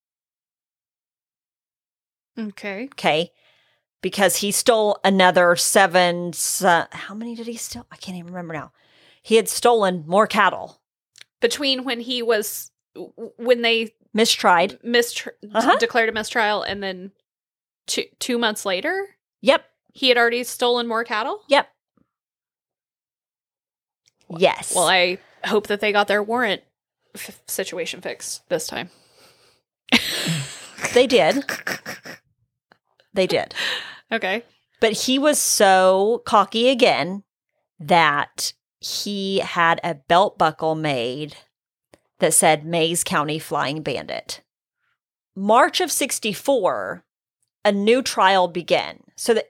[2.39, 2.85] Okay.
[2.93, 3.31] Okay.
[4.03, 6.33] Because he stole another seven.
[6.33, 7.87] se- how many did he steal?
[7.91, 8.73] I can't even remember now.
[9.25, 10.81] He had stolen more cattle,
[11.41, 12.71] Between when he was
[13.37, 14.79] when they mistried.
[14.85, 15.77] mistr- Uh-huh.
[15.79, 17.11] declared a mistrial and then
[17.87, 19.65] two two months later Yep.
[19.93, 21.43] he had already stolen more cattle.
[21.49, 21.69] Yep.
[24.39, 24.75] Yes.
[24.75, 26.63] Well, I hope that they got their warrant
[27.15, 28.91] f- situation fixed this time.
[30.95, 31.45] they did.
[33.13, 33.55] They did.
[34.13, 34.45] Okay.
[34.81, 37.25] But he was so cocky again
[37.81, 38.53] that
[38.85, 41.37] he had a belt buckle made
[42.19, 44.43] that said Mayes County Flying Bandit.
[45.35, 47.03] March of 64,
[47.65, 49.01] a new trial began.
[49.17, 49.47] So that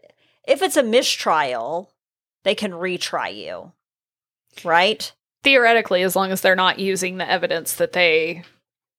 [0.47, 1.91] if it's a mistrial,
[2.45, 3.73] they can retry you.
[4.63, 5.13] Right?
[5.43, 8.45] Theoretically, as long as they're not using the evidence that they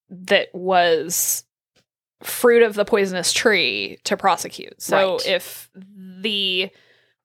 [0.10, 1.46] that was
[2.22, 4.82] fruit of the poisonous tree to prosecute.
[4.82, 5.28] So Right.
[5.28, 6.70] if the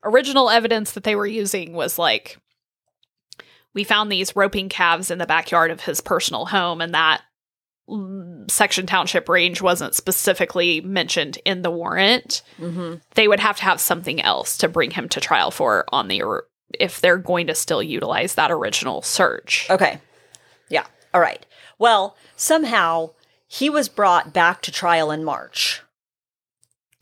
[0.04, 2.38] original evidence that they were using was like
[3.74, 7.22] we found these roping calves in the backyard of his personal home and that
[8.48, 12.96] section township range wasn't specifically mentioned in the warrant Mm-hmm.
[13.14, 16.22] they would have to have something else to bring him to trial for on the
[16.78, 19.66] if they're going to still utilize that original search.
[19.70, 19.98] Okay.
[20.68, 20.84] Yeah.
[21.12, 21.44] All right.
[21.80, 23.10] Well, somehow
[23.48, 25.82] he was brought back to trial in March.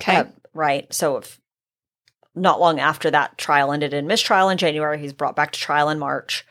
[0.01, 0.17] Okay.
[0.17, 0.91] Uh, right.
[0.95, 1.39] So if
[2.35, 5.91] not long after that trial ended in mistrial in January, he's brought back to trial
[5.91, 6.47] in March.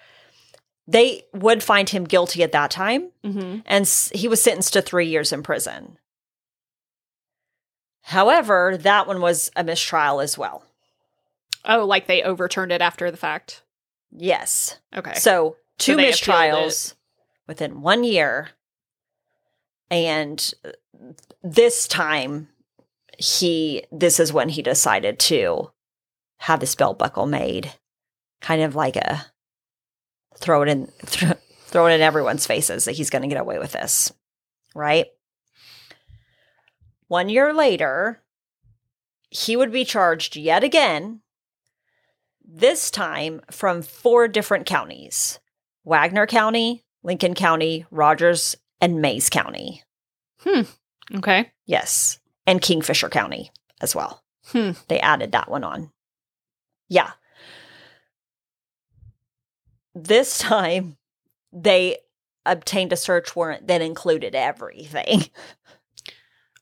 [0.88, 3.60] They would find him guilty at that time, mm-hmm.
[3.66, 5.98] and he was sentenced to three years in prison.
[8.04, 10.64] However, that one was a mistrial as well.
[11.66, 13.64] Oh, like they overturned it after the fact.
[14.12, 14.80] Yes.
[14.96, 15.16] Okay.
[15.16, 16.94] So two appealed mistrials
[17.48, 18.50] within one year.
[19.92, 20.72] And uh,
[21.44, 22.48] this time
[23.18, 25.72] he this is when he decided to
[26.38, 27.74] have this belt buckle made.
[28.40, 29.26] Kind of like a
[30.38, 31.34] throw it in throw,
[31.66, 34.12] throw it in everyone's faces that he's gonna get away with this.
[34.76, 35.08] Right?
[37.08, 38.22] One year later,
[39.30, 41.22] he would be charged yet again
[42.44, 45.40] this time from four different counties
[45.84, 49.84] Wagoner County, Lincoln County, Rogers, and Mayes County.
[50.40, 50.62] Hmm.
[51.16, 51.52] Okay.
[51.66, 52.20] Yes.
[52.46, 54.24] And Kingfisher County as well.
[54.48, 54.72] Hmm.
[54.88, 55.92] They added that one on.
[56.90, 57.12] Yeah.
[60.04, 60.98] This time,
[61.52, 61.98] they
[62.46, 65.24] obtained a search warrant that included everything.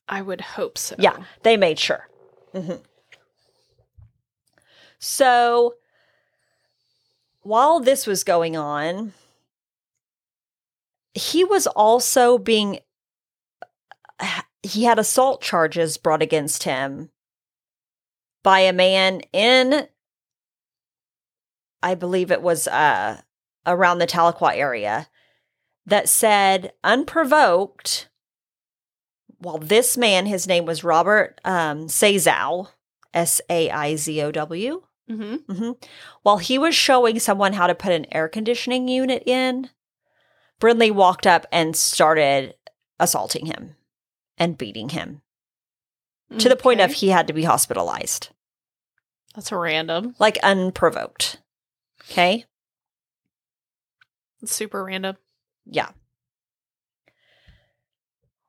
[0.07, 0.95] I would hope so.
[0.97, 2.07] Yeah, they made sure.
[2.53, 2.81] Mhm.
[4.99, 5.75] So
[7.41, 9.13] while this was going on,
[11.13, 12.79] he was also being,
[14.63, 17.11] he had assault charges brought against him
[18.43, 19.89] by a man in,
[21.85, 23.21] I believe it was uh,
[23.65, 25.07] around the Tahlequah area,
[25.85, 28.09] that said, unprovoked,
[29.37, 32.69] while this man, his name was Robert um, Saizow,
[33.13, 35.53] S A I Z O W, Mm-hmm.
[35.53, 35.71] hmm
[36.23, 39.69] while he was showing someone how to put an air conditioning unit in,
[40.59, 42.55] Brindley walked up and started
[42.99, 43.75] assaulting him
[44.39, 45.21] and beating him
[46.39, 48.29] to the point of he had to be hospitalized,
[49.35, 50.15] That's random.
[50.17, 51.37] like unprovoked.
[52.09, 52.45] Okay.
[54.41, 55.17] That's super random.
[55.65, 55.89] Yeah.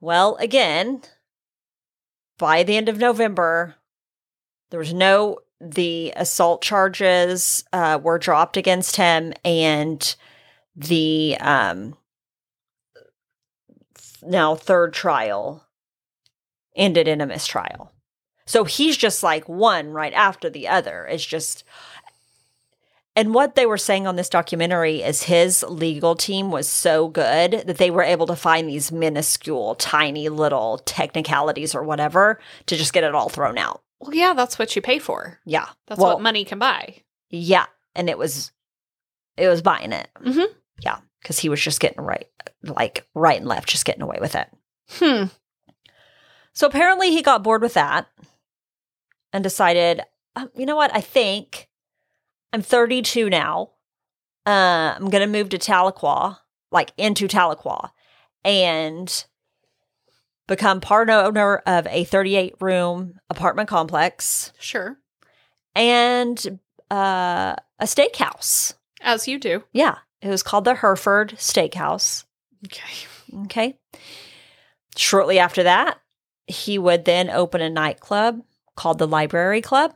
[0.01, 1.03] Well, again,
[2.39, 3.77] by the end of November,
[4.71, 10.15] there was no, the assault charges uh, were dropped against him and
[10.77, 11.97] the um,
[14.23, 15.67] now third trial
[16.77, 17.91] ended in a mistrial.
[18.45, 21.07] So he's just like one right after the other.
[21.07, 21.65] It's just,
[23.17, 27.65] and what they were saying on this documentary is his legal team was so good
[27.67, 32.93] that they were able to find these minuscule, tiny little technicalities or whatever to just
[32.93, 33.83] get it all thrown out.
[34.01, 35.41] Well, yeah, that's what you pay for.
[35.47, 35.67] Yeah.
[35.87, 36.97] That's Well, what money can buy.
[37.31, 37.67] Yeah.
[37.95, 38.53] And it was,
[39.39, 40.09] it was buying it.
[40.21, 40.47] Mhm.
[40.81, 40.99] Yeah.
[41.25, 42.29] Cause he was just getting right,
[42.63, 44.49] like right and left, just getting away with it.
[44.91, 45.25] Hmm.
[46.53, 48.07] So apparently he got bored with that
[49.33, 50.03] and decided,
[50.37, 50.95] um, you know what?
[50.95, 51.69] I think
[52.53, 53.71] I'm 32 now.
[54.47, 56.39] Uh, I'm going to move to Tahlequah,
[56.71, 57.91] like into Tahlequah,
[58.45, 59.25] and
[60.47, 64.97] become part owner of a 38 room apartment complex Sure.
[65.75, 68.75] and uh, a steakhouse.
[69.01, 69.65] As you do.
[69.73, 69.99] Yeah.
[70.23, 72.25] It was called the Hereford Steakhouse.
[72.65, 73.07] Okay.
[73.45, 73.79] Okay.
[74.97, 75.99] Shortly after that,
[76.47, 78.41] he would then open a nightclub
[78.77, 79.95] called the Library Club.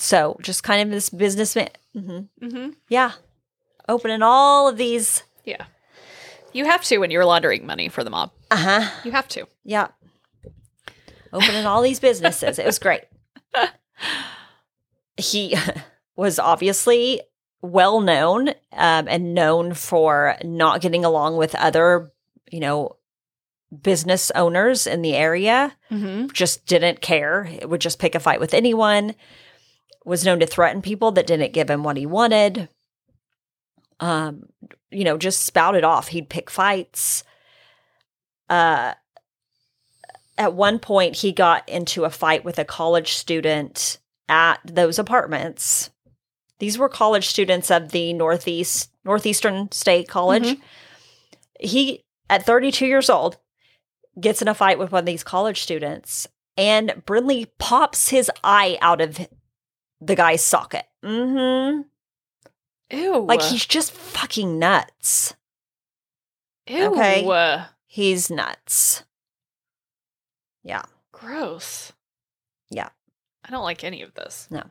[0.00, 1.68] So just kind of this businessman.
[1.92, 2.70] hmm Mm-hmm.
[2.88, 3.12] Yeah.
[3.88, 5.22] Opening all of these.
[5.44, 5.64] Yeah.
[6.52, 8.30] You have to when you're laundering money for the mob.
[8.50, 8.90] Uh huh.
[9.04, 9.46] You have to.
[9.62, 9.88] Yeah.
[11.32, 12.58] Opening all these businesses.
[12.58, 13.02] It was great.
[15.16, 15.54] He
[16.16, 17.20] was obviously
[17.60, 22.10] well known um, and known for not getting along with other,
[22.50, 22.96] you know,
[23.82, 25.76] business owners in the area.
[25.90, 26.28] Mm-hmm.
[26.28, 27.44] Just didn't care.
[27.60, 29.14] It would just pick a fight with anyone.
[30.04, 32.68] Was known to threaten people that didn't give him what he wanted.
[34.00, 34.44] Um,
[34.90, 36.08] you know, just spouted off.
[36.08, 37.22] He'd pick fights.
[38.48, 38.94] Uh,
[40.38, 43.98] at one point, he got into a fight with a college student
[44.28, 45.90] at those apartments.
[46.60, 50.56] These were college students of the Northeast Northeastern State College.
[51.58, 53.38] He, at 32 years old,
[54.18, 56.26] gets in a fight with one of these college students,
[56.56, 59.26] and Brindley pops his eye out of
[60.00, 60.86] the guy's socket.
[61.04, 61.82] Mm-hmm.
[62.96, 63.18] Ew.
[63.26, 65.34] Like he's just fucking nuts.
[66.66, 66.92] Ew.
[66.92, 67.64] okay.
[67.86, 69.04] He's nuts.
[70.62, 70.82] Yeah.
[71.12, 71.92] Gross.
[72.70, 72.90] Yeah.
[73.44, 74.48] I don't like any of this.
[74.50, 74.64] No.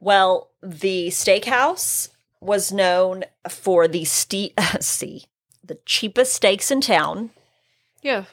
[0.00, 2.08] Well, the steakhouse
[2.40, 5.24] was known for the ste- see
[5.64, 7.30] the cheapest steaks in town.
[8.02, 8.24] Yeah.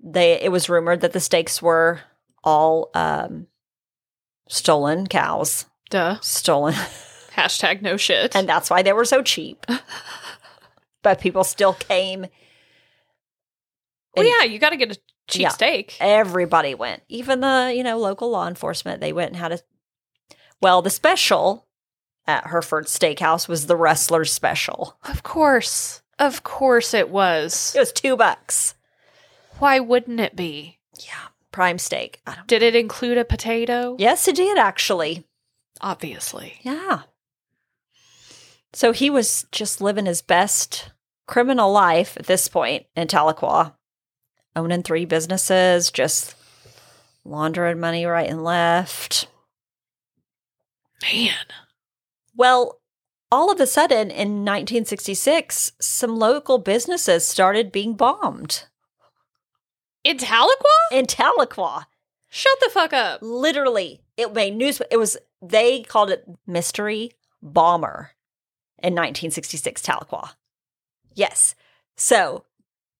[0.00, 2.00] They it was rumored that the steaks were
[2.42, 3.46] all um,
[4.52, 6.18] stolen cows, Duh.
[6.20, 6.74] stolen,
[7.34, 8.36] Hashtag no shit.
[8.36, 9.64] and that's why they were so cheap.
[11.02, 12.26] but people still came.
[14.16, 15.48] well, yeah, you got to get a cheap Yeah.
[15.48, 15.96] steak.
[16.00, 19.00] Everybody went, even the you know local law enforcement.
[19.00, 19.58] They went and had a.
[20.60, 21.66] Well, the special
[22.26, 24.96] at Hereford Steakhouse was the rustler's special.
[25.08, 26.02] Of course.
[26.18, 27.72] Of course it was.
[27.74, 28.74] It was two bucks.
[29.58, 30.78] Why wouldn't it be?
[30.98, 32.20] Yeah, prime steak.
[32.46, 33.96] Did it include a potato?
[33.98, 35.24] Yes, it did actually.
[35.80, 36.54] Obviously.
[36.62, 37.02] Yeah.
[38.72, 40.90] So he was just living his best
[41.26, 43.74] criminal life at this point in Tahlequah,
[44.56, 46.34] owning three businesses, just
[47.24, 49.28] laundering money right and left.
[51.02, 51.34] Man.
[52.34, 52.80] Well,
[53.30, 58.64] all of a sudden in 1966, some local businesses started being bombed
[60.04, 60.92] In Tahlequah?
[60.92, 61.86] in Tahlequah.
[62.28, 63.20] Shut the fuck up.
[63.22, 64.80] Literally, it made news.
[64.90, 68.12] It was, they called it Mystery Bomber
[68.78, 70.30] in 1966 Tahlequah.
[71.14, 71.54] Yes.
[71.96, 72.44] So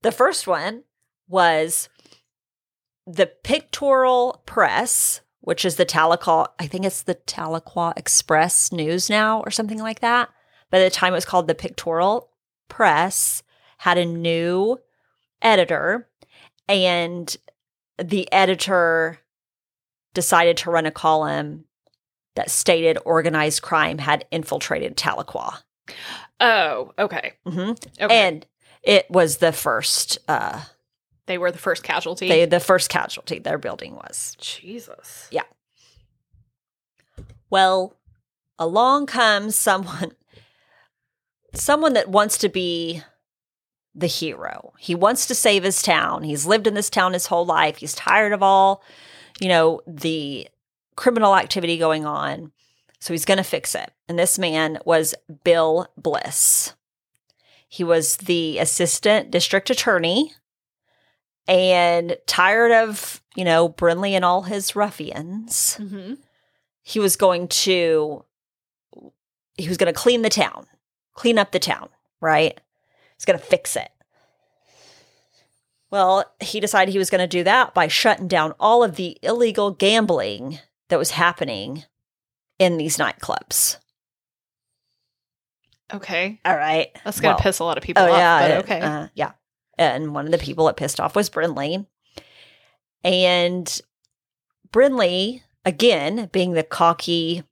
[0.03, 0.85] the first one
[1.29, 1.89] was
[3.07, 9.41] the Pictorial Press, which is the Tahlequah, I think it's the Tahlequah Express News now
[9.41, 10.29] or something like that.
[10.71, 12.31] By the time it was called the Pictorial
[12.69, 13.43] Press,
[13.79, 14.79] had a new
[15.41, 16.09] editor,
[16.69, 17.37] and
[17.99, 19.19] the editor
[20.15, 21.65] decided to run a column
[22.35, 25.63] that stated organized crime had infiltrated Tahlequah.
[26.41, 27.35] Oh, okay.
[27.47, 28.27] hmm Okay.
[28.27, 28.47] And
[28.83, 30.63] it was the first, uh,
[31.27, 32.29] they were the first casualty.
[32.29, 34.37] they, the first casualty their building was.
[34.41, 35.29] Jesus.
[35.31, 35.43] Yeah.
[37.51, 37.97] Well,
[38.59, 40.13] along comes someone
[41.55, 43.03] someone that wants to be
[43.95, 44.73] the hero.
[44.79, 46.23] He wants to save his town.
[46.23, 47.77] He's lived in this town his whole life.
[47.77, 48.83] He's tired of all,
[49.41, 50.49] you know, the
[50.97, 52.53] criminal activity going on.
[53.01, 53.91] So he's going to fix it.
[54.09, 55.15] And this man was
[55.45, 56.75] Bill Bliss.
[57.69, 60.33] He was the assistant district attorney
[61.49, 66.15] and tired of, you know, Brinley and all his ruffians Mm-hmm.
[66.83, 68.25] he was going to
[69.57, 70.67] he was going to clean the town
[71.15, 71.89] clean up the town
[72.21, 72.61] right
[73.23, 73.89] he's going to fix it
[75.93, 79.17] well he decided he was going to do that by shutting down all of the
[79.23, 80.59] illegal gambling
[80.89, 81.85] that was happening
[82.59, 83.77] in these nightclubs
[85.95, 86.41] Okay.
[86.45, 88.19] all right That's going to Well, piss a lot of people oh off.
[88.19, 88.81] yeah but okay.
[88.81, 89.33] uh, yeah
[89.79, 91.87] and one of the people that pissed off was brinley
[93.05, 93.81] and
[94.73, 97.45] brinley again being the cocky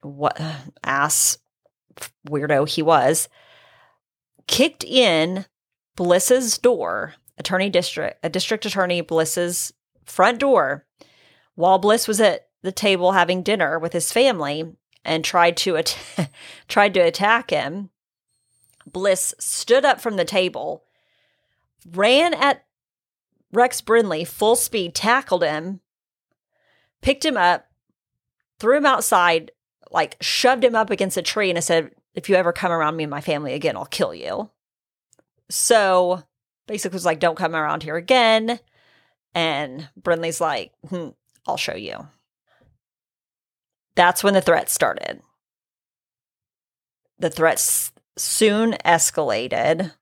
[0.00, 0.40] what
[0.84, 1.38] ass
[2.26, 3.28] weirdo he was
[4.46, 5.46] kicked in
[5.96, 9.72] bliss's door attorney district a district attorney bliss's
[10.04, 10.86] front door
[11.54, 15.98] while bliss was at the table having dinner with his family and tried to at-
[16.68, 17.90] tried to attack him
[18.90, 20.84] bliss stood up from the table
[21.92, 22.64] ran at
[23.52, 25.80] rex Brindley full speed tackled him
[27.00, 27.66] picked him up
[28.58, 29.50] threw him outside
[29.90, 33.04] like shoved him up against a tree and said if you ever come around me
[33.04, 34.50] and my family again i'll kill you.
[35.50, 36.22] So
[36.66, 38.58] basically was like don't come around here again.
[39.34, 41.08] And brinley's like hmm,
[41.46, 42.06] i'll show you.
[43.94, 45.20] That's when the threats started.
[47.18, 49.92] The threats soon escalated.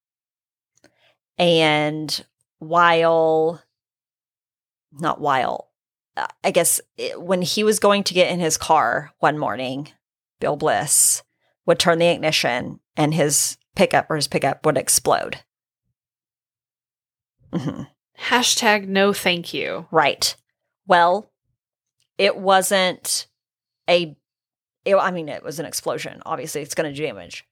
[1.39, 2.25] And
[2.61, 3.63] while
[4.93, 5.71] not while
[6.17, 9.89] uh, i guess it, when he was going to get in his car one morning
[10.41, 11.23] bill bliss
[11.71, 15.39] would turn the ignition and his pickup or his pickup would explode
[17.53, 17.87] Mhm.
[18.19, 19.87] Hashtag no thank you.
[19.93, 20.35] right
[20.87, 21.31] well
[22.19, 23.29] it wasn't
[23.89, 24.17] a
[24.85, 27.45] it, i mean it was an explosion obviously it's going to do damage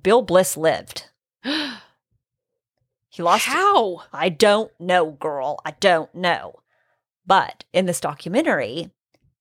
[0.00, 1.10] bill bliss lived
[1.42, 4.02] he lost How?
[4.12, 5.58] I don't know, girl.
[5.64, 6.60] I don't know.
[7.24, 8.90] But in this documentary,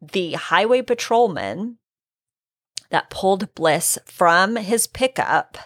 [0.02, 1.78] the highway patrolman
[2.90, 5.58] that pulled Bliss from his pickup,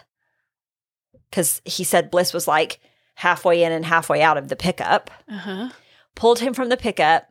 [1.30, 2.80] because he said Bliss was like
[3.16, 5.68] halfway in and halfway out of the pickup, Uh huh.
[6.14, 7.28] pulled him from the pickup.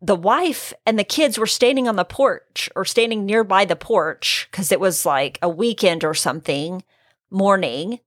[0.00, 4.48] The wife and the kids were standing on the porch or standing nearby the porch
[4.50, 6.82] because it was like a weekend or something
[7.30, 8.00] morning.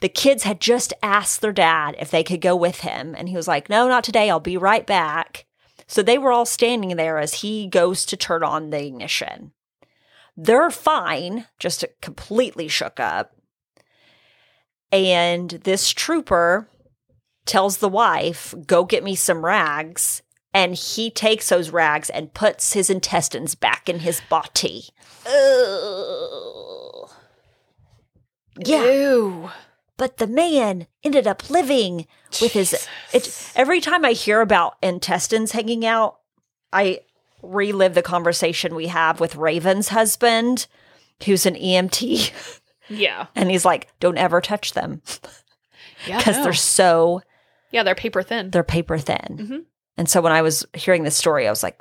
[0.00, 3.14] The kids had just asked their dad if they could go with him.
[3.16, 4.28] And he was like, No, not today.
[4.28, 5.46] I'll be right back.
[5.86, 9.52] So they were all standing there as he goes to turn on the ignition.
[10.42, 13.32] They're fine, just completely shook up.
[14.90, 16.66] And this trooper
[17.44, 20.22] tells the wife, Go get me some rags.
[20.54, 24.84] And he takes those rags and puts his intestines back in his body.
[25.26, 27.10] Ugh.
[28.56, 28.90] Yeah.
[28.90, 29.50] Ew.
[29.98, 32.06] But the man ended up living
[32.40, 32.88] with his.
[33.12, 36.16] It, every time I hear about intestines hanging out,
[36.72, 37.00] I
[37.42, 40.66] relive the conversation we have with Raven's husband,
[41.24, 42.32] who's an EMT.
[42.88, 43.26] Yeah.
[43.36, 45.00] And he's like, don't ever touch them
[46.06, 46.18] Yeah.
[46.18, 46.42] because no.
[46.44, 47.22] they're so,
[47.70, 48.50] yeah, they're paper thin.
[48.50, 49.36] they're paper thin.
[49.38, 49.64] Mhm.
[49.96, 51.78] And so when I was hearing this story, I was like,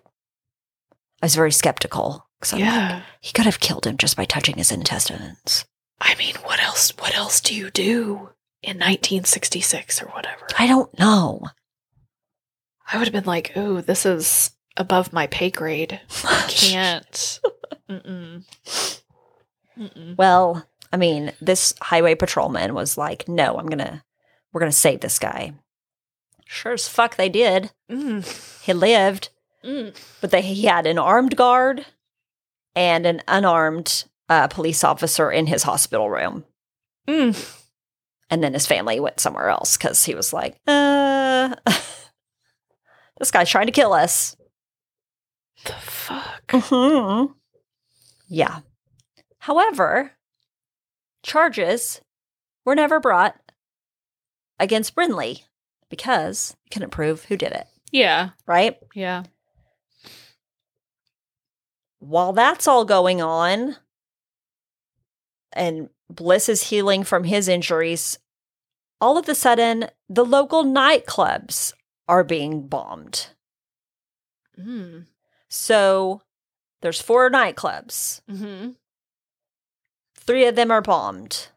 [1.22, 2.28] I was very skeptical.
[2.53, 3.01] I'm like, yeah.
[3.22, 5.66] he could have killed him just by touching his intestines.
[5.99, 6.91] I mean, what else?
[6.99, 8.30] What else do you do
[8.62, 10.47] in 1966 or whatever?
[10.60, 11.41] I don't know.
[12.91, 16.01] I would have been like, "Oh, this is above my pay grade.
[16.47, 17.39] Can't."
[17.89, 18.43] Mm-mm.
[19.77, 20.17] Mm-mm.
[20.17, 24.03] Well, I mean, this highway patrolman was like, no, I'm going to,
[24.51, 25.53] we're going to save this guy.
[26.45, 27.71] Sure as fuck they did.
[27.91, 28.63] Mm.
[28.63, 29.30] He lived,
[29.63, 29.93] Mm.
[30.21, 31.86] but they, he had an armed guard
[32.75, 36.45] and an unarmed uh, police officer in his hospital room.
[37.07, 37.57] Mm.
[38.30, 41.55] And then his family went somewhere else because he was like, uh,
[43.19, 44.36] this guy's trying to kill us.
[45.66, 46.41] The fuck?
[46.51, 47.26] hmm
[48.28, 48.60] Yeah.
[49.39, 50.12] However,
[51.24, 52.01] charges
[52.66, 53.36] were never brought
[54.60, 55.43] against Brinley
[55.89, 58.32] because they couldn't prove who did it, Yeah.
[58.45, 58.78] right?
[58.93, 59.24] Yeah.
[61.99, 63.76] While that's all going on
[65.53, 68.18] and Bliss is healing from his injuries,
[69.01, 71.74] all of a sudden the local nightclubs
[72.07, 73.28] are being bombed.
[74.60, 75.05] Mm.
[75.50, 76.22] So
[76.82, 78.22] there's four nightclubs.
[78.30, 78.70] hmm
[80.16, 81.47] Three of them are bombed.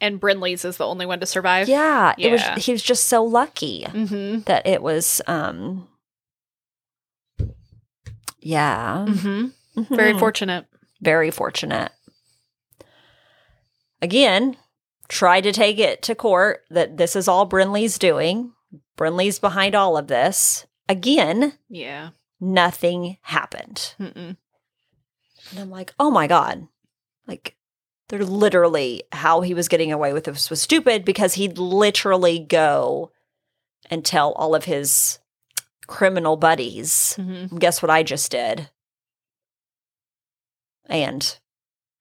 [0.00, 1.68] And Brinley's is the only one to survive.
[1.68, 4.40] Yeah, it was he was just so lucky Mm-hmm.
[4.42, 5.88] that it was um
[8.40, 9.04] yeah.
[9.08, 9.94] Mm-hmm.
[9.94, 10.18] Very Mhm.
[10.18, 10.66] fortunate.
[11.02, 11.92] very fortunate.
[14.02, 14.56] Again,
[15.08, 18.52] try to take it to court that this is all Brinley's doing.
[18.96, 20.66] Brinley's behind all of this.
[20.88, 22.10] Again, Yeah.
[22.40, 23.94] Nothing happened.
[24.00, 24.36] Mm-mm.
[25.50, 26.66] And I'm like, oh my God.
[27.26, 27.56] Like,
[28.08, 33.12] they're literally how he was getting away with this was stupid because he'd literally go
[33.88, 35.18] and tell all of his
[35.86, 37.58] criminal buddies, Mm-hmm.
[37.58, 38.68] guess what I just did?
[40.86, 41.36] And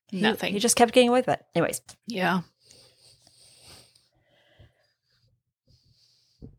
[0.08, 0.54] he, Nothing.
[0.54, 1.46] He just kept getting away with it.
[1.56, 2.42] Anyways, Yeah.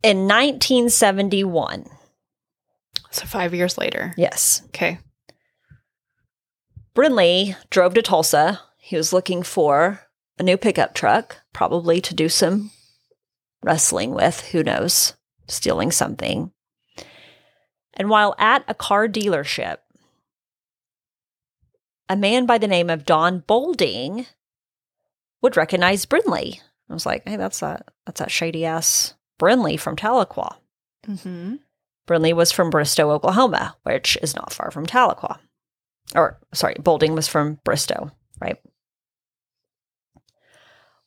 [0.03, 1.85] in 1971,
[3.11, 4.13] So five years later.
[4.17, 4.99] yes, Okay.
[6.95, 8.61] Brinley drove to Tulsa.
[8.79, 10.01] He was looking for
[10.39, 12.71] a new pickup truck, probably to do some
[13.63, 15.15] rustling with, who knows,
[15.47, 16.51] stealing something.
[17.95, 19.79] And while at a car dealership,
[22.09, 24.27] a man by the name of Don Bolding
[25.43, 26.61] would recognize Brinley.
[26.89, 30.57] I was like, hey, that's that that's that shady ass Brinley from Tahlequah.
[31.07, 31.55] Mm-hmm.
[32.11, 35.39] Brinley was from Bristow, Oklahoma, which is not far from Tahlequah.
[36.17, 38.59] Or, sorry, Bolding was from Bristow, right?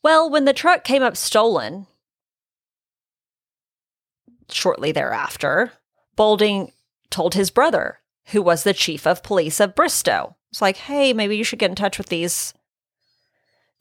[0.01, 1.87] Well, when the truck came up stolen
[4.49, 5.73] shortly thereafter,
[6.15, 6.71] Bolding
[7.09, 11.35] told his brother, who was the chief of police of Bristow, it's like, hey, maybe
[11.35, 12.53] you should get in touch with these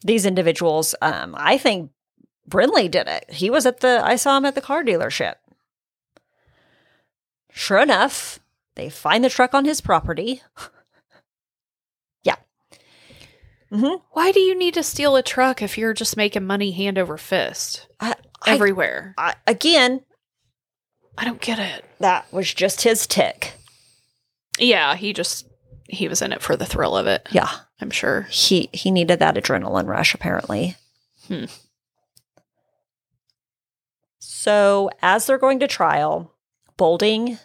[0.05, 0.95] these individuals.
[1.01, 1.91] Um, I think
[2.49, 3.31] Brinley did it.
[3.31, 5.35] He was at the I saw him at the car dealership.
[7.53, 8.39] Sure enough,
[8.75, 10.41] they find the truck on his property.
[12.23, 12.35] yeah.
[13.69, 16.97] hmm Why do you need to steal a truck if you're just making money hand
[16.97, 19.13] over fist I, I, everywhere?
[19.17, 20.01] I, again,
[21.17, 21.85] I don't get it.
[21.99, 23.53] that was just his tick.
[24.59, 25.47] Yeah, he just
[25.87, 27.27] he was in it for the thrill of it.
[27.31, 27.49] Yeah.
[27.79, 28.21] I'm sure.
[28.29, 30.75] He he needed that adrenaline rush apparently.
[31.27, 31.45] Hmm.
[34.19, 36.32] So, as they're going to trial,
[36.77, 37.37] Bolding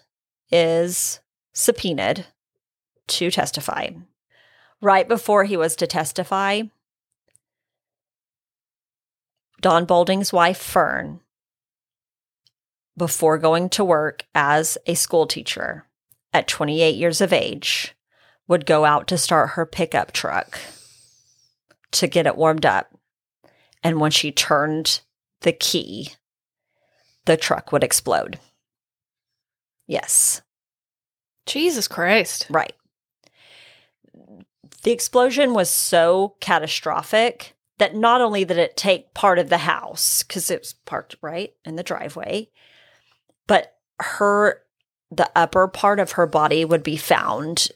[0.50, 1.20] is
[1.52, 2.26] subpoenaed
[3.08, 3.90] to testify.
[4.80, 6.62] Right before he was to testify,
[9.60, 11.20] Don Bolding's wife, Fern,
[12.96, 15.86] before going to work as a school teacher
[16.32, 17.94] at 28 years of age,
[18.46, 20.58] would go out to start her pickup truck
[21.90, 22.96] to get it warmed up.
[23.82, 25.00] And when she turned
[25.40, 26.10] the key,
[27.24, 28.38] the truck would explode.
[29.88, 30.42] Yes.
[31.46, 32.46] Jesus Christ.
[32.48, 32.74] Right.
[34.84, 40.22] The explosion was so catastrophic that not only did it take part of the house,
[40.22, 42.50] because it was parked right in the driveway,
[43.46, 44.62] but her,
[45.10, 47.68] the upper part of her body would be found,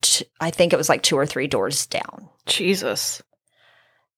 [0.00, 2.28] t- I think it was like two or three doors down.
[2.46, 3.22] Jesus.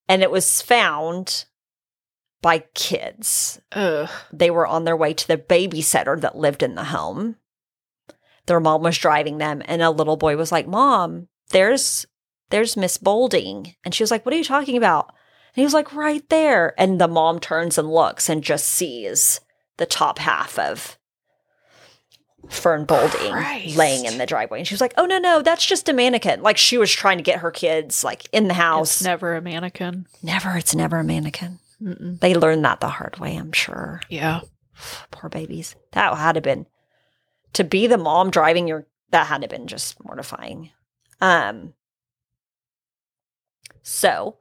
[0.07, 1.45] And it was found
[2.45, 3.59] by kids.
[3.71, 4.07] Ugh.
[4.31, 7.37] They were on their way to the babysitter that lived in the home.
[8.45, 12.05] Their mom was driving them, and a little boy was like, Mom, there's
[12.51, 13.73] there's Miss Bolding.
[13.83, 15.07] And she was like, What are you talking about?
[15.07, 16.79] And he was like, Right there.
[16.79, 19.39] And the mom turns and looks and just sees
[19.77, 20.99] the top half of
[22.47, 23.75] Fern Bolding Christ.
[23.75, 24.59] laying in the driveway.
[24.59, 26.43] And she was like, Oh no, no, that's just a mannequin.
[26.43, 28.97] Like she was trying to get her kids like in the house.
[28.97, 30.05] It's never a mannequin.
[30.21, 31.57] never, it's never a mannequin.
[31.81, 32.19] Mm-mm.
[32.19, 34.01] They learned that the hard way, I'm sure.
[34.09, 34.41] Yeah.
[35.11, 35.75] Poor babies.
[35.91, 36.65] That had to been
[37.53, 40.71] to be the mom driving your that had to been just mortifying.
[41.21, 41.73] Um
[43.81, 44.37] so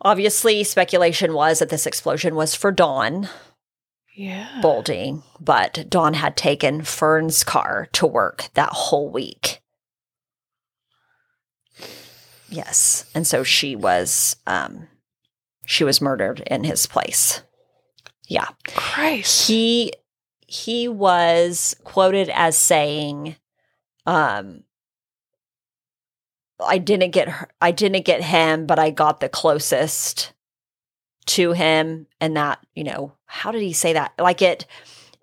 [0.00, 3.28] obviously speculation was that this explosion was for Don
[4.14, 4.60] Yeah.
[4.60, 9.60] Bolding, but Don had taken Fern's car to work that whole week.
[12.48, 13.04] Yes.
[13.14, 14.88] And so she was um
[15.64, 17.42] she was murdered in his place.
[18.28, 18.48] Yeah.
[18.74, 19.48] Christ.
[19.48, 19.92] he
[20.46, 23.36] he was quoted as saying
[24.04, 24.64] um
[26.60, 30.32] i didn't get her, i didn't get him but i got the closest
[31.26, 32.06] to him.
[32.20, 34.12] And that you know how did he say that?
[34.18, 34.66] Like it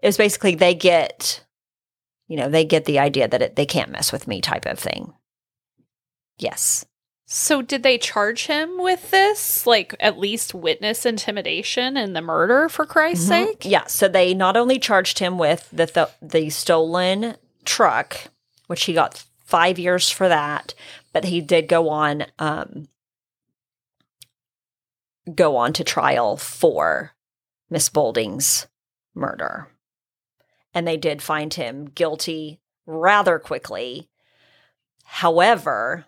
[0.02, 1.46] it was basically they get
[2.28, 4.80] you know they get the idea that it, they can't mess with me type of
[4.80, 5.14] thing.
[6.38, 6.86] Yes
[7.32, 9.68] So did they charge him with this?
[9.68, 13.28] Like at least witness intimidation and the murder for Christ's Mhm.
[13.28, 13.66] sake?
[13.66, 18.18] Yeah, so they not only charged him with the th- the stolen truck,
[18.66, 20.74] which he got five years for that,
[21.14, 22.88] but he did go on um,
[25.36, 27.14] go on to trial for
[27.70, 28.66] Miss Bolding's
[29.14, 29.68] murder,
[30.74, 34.10] and they did find him guilty rather quickly.
[35.04, 36.08] However,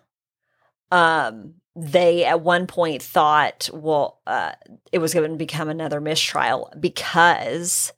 [0.92, 4.52] um, they at one point thought, well, uh,
[4.92, 7.92] it was going to become another mistrial because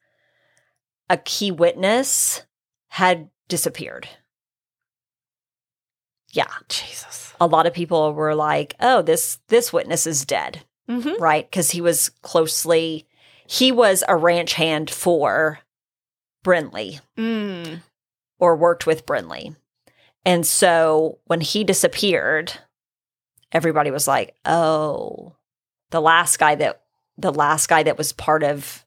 [1.11, 2.43] a key witness
[2.89, 4.09] had disappeared.
[6.33, 7.33] Yeah, Jesus.
[7.41, 11.21] a lot of people were like, "Oh, this this witness is dead." Mm-hmm.
[11.23, 11.51] right?
[11.51, 13.07] Because he was closely,
[13.47, 15.61] he was a ranch hand for
[16.45, 17.81] Brinley Mm.
[18.39, 19.57] or worked with Brinley.
[20.27, 22.53] And so when he disappeared,
[23.55, 25.35] everybody was like, oh,
[25.91, 26.83] the last guy that,
[27.17, 28.85] the last guy that was part of,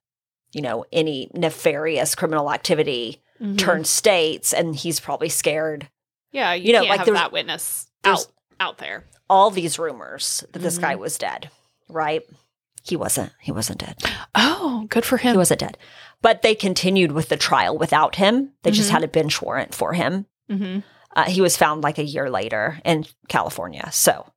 [0.51, 3.57] you know, any nefarious criminal activity Mhm.
[3.57, 5.89] turned states and he's probably scared.
[6.31, 8.27] Yeah, you, you know, like have there's- that witness out
[8.59, 9.05] out there.
[9.29, 10.81] All these rumors that this Mm-hmm.
[10.81, 11.49] guy was dead,
[11.87, 12.23] right?
[12.83, 13.31] He wasn't.
[13.41, 13.97] He wasn't dead.
[14.33, 15.33] Oh, good for him.
[15.33, 15.77] He wasn't dead.
[16.21, 18.53] But they continued with the trial without him.
[18.63, 18.93] They just Mhm.
[18.93, 20.25] had a bench warrant for him.
[20.49, 20.79] mm-hmm.
[21.15, 23.89] Uh, he was found like a year later in California.
[23.91, 24.31] So,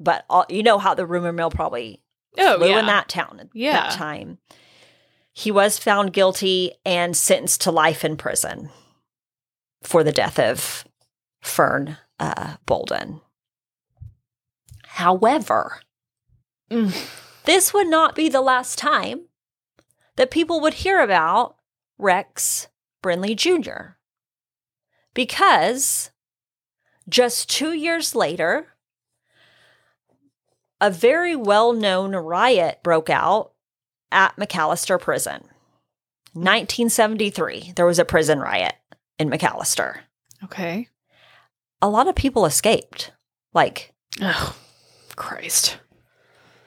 [0.00, 2.00] but all, you know how the rumor mill probably
[2.38, 2.80] Oh, flew yeah.
[2.80, 3.72] in that town at Yeah.
[3.72, 4.38] that time.
[5.32, 8.70] He was found guilty and sentenced to life in prison
[9.82, 10.84] for the death of
[11.42, 13.20] Fern uh, Bolden.
[14.84, 15.80] However,
[16.70, 16.94] Mm.
[17.44, 19.26] this would not be the last time
[20.16, 21.56] that people would hear about
[21.98, 22.68] Rex
[23.02, 23.96] Brinley Jr.
[25.14, 26.10] Because
[27.08, 28.68] just two years later,
[30.80, 33.52] a very well known riot broke out
[34.12, 35.44] at McAlester Prison.
[36.34, 38.74] 1973, there was a prison riot
[39.18, 39.98] in McAlester.
[40.44, 40.88] Okay.
[41.82, 43.12] A lot of people escaped.
[43.52, 44.56] Like, Oh,
[45.16, 45.78] Christ.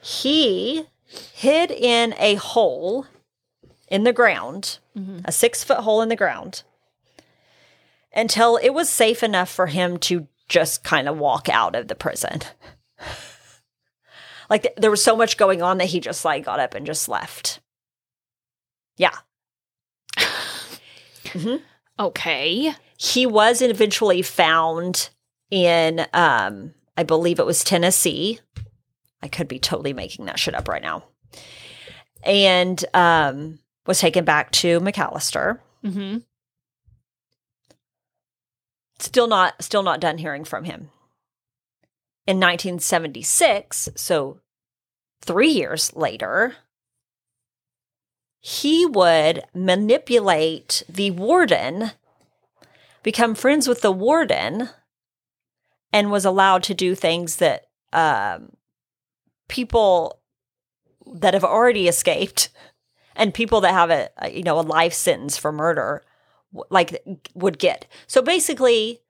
[0.02, 3.06] he hid in a hole
[3.88, 5.22] in the ground, Mhm.
[5.24, 6.62] a six foot hole in the ground,
[8.14, 11.94] until it was safe enough for him to just kind of walk out of the
[11.94, 12.42] prison.
[14.54, 16.86] like th- there was so much going on that he just like got up and
[16.86, 17.58] just left.
[18.96, 19.16] Yeah.
[21.98, 22.72] Okay.
[22.96, 25.10] He was eventually found
[25.50, 28.38] in um I believe it was Tennessee.
[29.22, 31.02] I could be totally making that shit up right now.
[32.22, 35.58] And um was taken back to McAlester.
[35.84, 36.18] Mm-hmm.
[39.00, 40.90] Still not still not done hearing from him.
[42.26, 44.40] In 1976, so
[45.24, 46.56] 3 years later,
[48.40, 51.92] he would manipulate the warden
[53.04, 54.70] become friends with the warden
[55.92, 58.56] and was allowed to do things that um,
[59.46, 60.18] people
[61.14, 62.48] that have already escaped
[63.16, 66.02] and people that have a, a you know a life sentence for murder
[66.70, 67.00] like
[67.34, 67.86] would get.
[68.08, 69.00] So basically,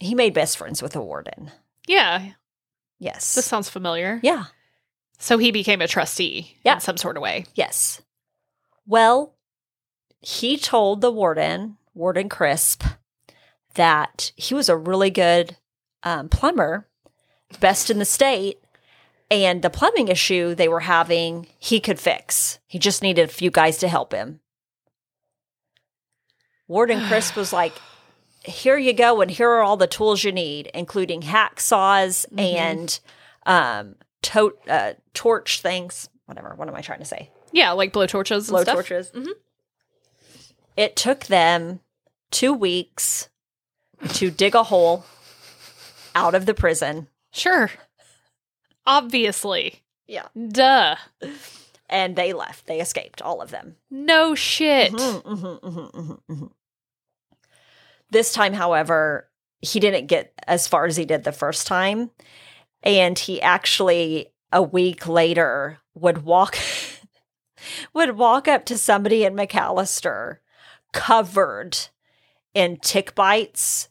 [0.00, 1.50] he made best friends with the warden.
[1.86, 2.32] Yeah,
[2.98, 3.34] Yes.
[3.34, 4.20] this sounds familiar.
[4.22, 4.46] yeah.
[5.20, 6.74] So he became a trustee Yeah.
[6.74, 7.44] in some sort of way.
[7.54, 8.00] Yes.
[8.86, 9.34] Well,
[10.20, 12.84] he told the warden, Warden Crisp,
[13.74, 15.56] that he was a really good
[16.04, 16.86] um, plumber,
[17.58, 18.58] best in the state,
[19.30, 22.60] and the plumbing issue they were having, he could fix.
[22.68, 24.40] He just needed a few guys to help him.
[26.66, 27.74] Warden Crisp was like,
[28.48, 32.54] here you go, and here are all the tools you need, including hacksaws Mhm.
[32.54, 33.00] and
[33.46, 36.08] um, to- uh, torch things.
[36.26, 36.52] Whatever.
[36.56, 37.30] What am I trying to say?
[37.52, 38.48] Yeah, like blow torches.
[38.48, 38.74] blow stuff.
[38.74, 39.10] torches.
[39.12, 39.32] Mhm.
[40.76, 41.80] It took them
[42.30, 43.28] two weeks
[44.14, 45.04] to dig a hole
[46.14, 47.08] out of the prison.
[47.32, 47.70] Sure.
[48.86, 49.82] Obviously.
[50.06, 50.28] Yeah.
[50.50, 50.96] Duh.
[51.88, 52.66] And they left.
[52.66, 53.76] They escaped, all of them.
[53.90, 54.92] No shit.
[54.92, 56.50] Mhm, mhm, mhm, mhm, mhm.
[58.10, 59.28] This time, however,
[59.60, 62.10] he didn't get as far as he did the first time.
[62.82, 66.56] And he actually, a week later, would walk
[67.92, 70.38] would walk up to somebody in McAlester
[70.92, 71.76] covered
[72.54, 73.88] in tick bites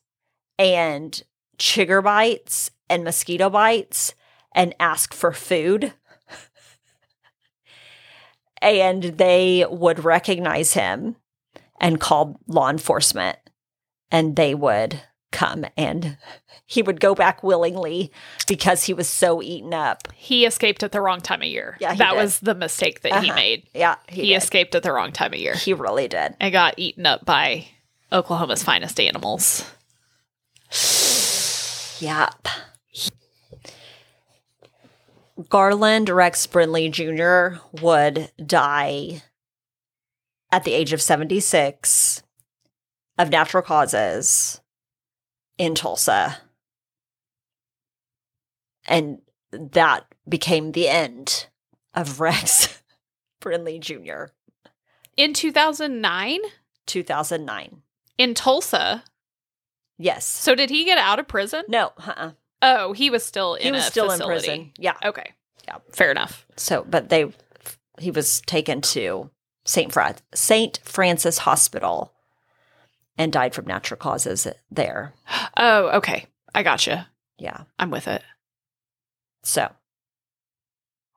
[0.58, 1.22] and
[1.58, 4.16] chigger bites and mosquito bites
[4.54, 5.94] and ask for food.
[8.62, 11.18] and they would recognize him
[11.80, 13.38] and call law enforcement
[14.12, 15.02] and they would
[15.32, 16.18] come and
[16.66, 18.12] he would go back willingly
[18.48, 20.08] because he was so eaten up.
[20.14, 21.78] He escaped at the wrong time of year.
[21.80, 22.18] Yeah, he that did.
[22.18, 23.36] was the mistake that he Uh-huh.
[23.36, 23.68] made.
[23.74, 26.36] Yeah, He, he, escaped at the wrong time of year He really did.
[26.40, 27.68] and got eaten up by
[28.12, 29.64] Oklahoma's finest animals.
[32.00, 32.48] Yep.
[35.50, 37.58] Garland Rex Brindley Jr.
[37.82, 39.22] would die
[40.52, 42.24] at the age of 76
[43.18, 44.62] of natural causes
[45.58, 46.38] in Tulsa.
[48.88, 49.20] And
[49.52, 51.48] that became the end
[51.94, 52.82] of Rex
[53.42, 54.26] Brindley Jr.
[55.16, 56.40] In 2009
[56.86, 57.82] 2009.
[58.18, 59.04] in Tulsa.
[59.98, 60.26] Yes.
[60.26, 61.64] So did he get out of prison?
[61.68, 62.32] No, uh-uh.
[62.62, 64.24] Oh, he was still in he was still facility.
[64.24, 64.72] in prison.
[64.78, 64.94] Yeah.
[65.04, 65.34] Okay.
[65.68, 65.78] Yeah.
[65.92, 66.46] Fair enough.
[66.56, 67.32] So, but they,
[68.00, 69.30] he was taken to
[69.66, 72.14] Saint Fra- Saint Francis Hospital,
[73.18, 75.14] and died from natural causes there.
[75.58, 76.26] Oh, okay.
[76.54, 77.08] I gotcha.
[77.38, 77.64] Yeah.
[77.80, 78.22] I'm with it.
[79.44, 79.70] So,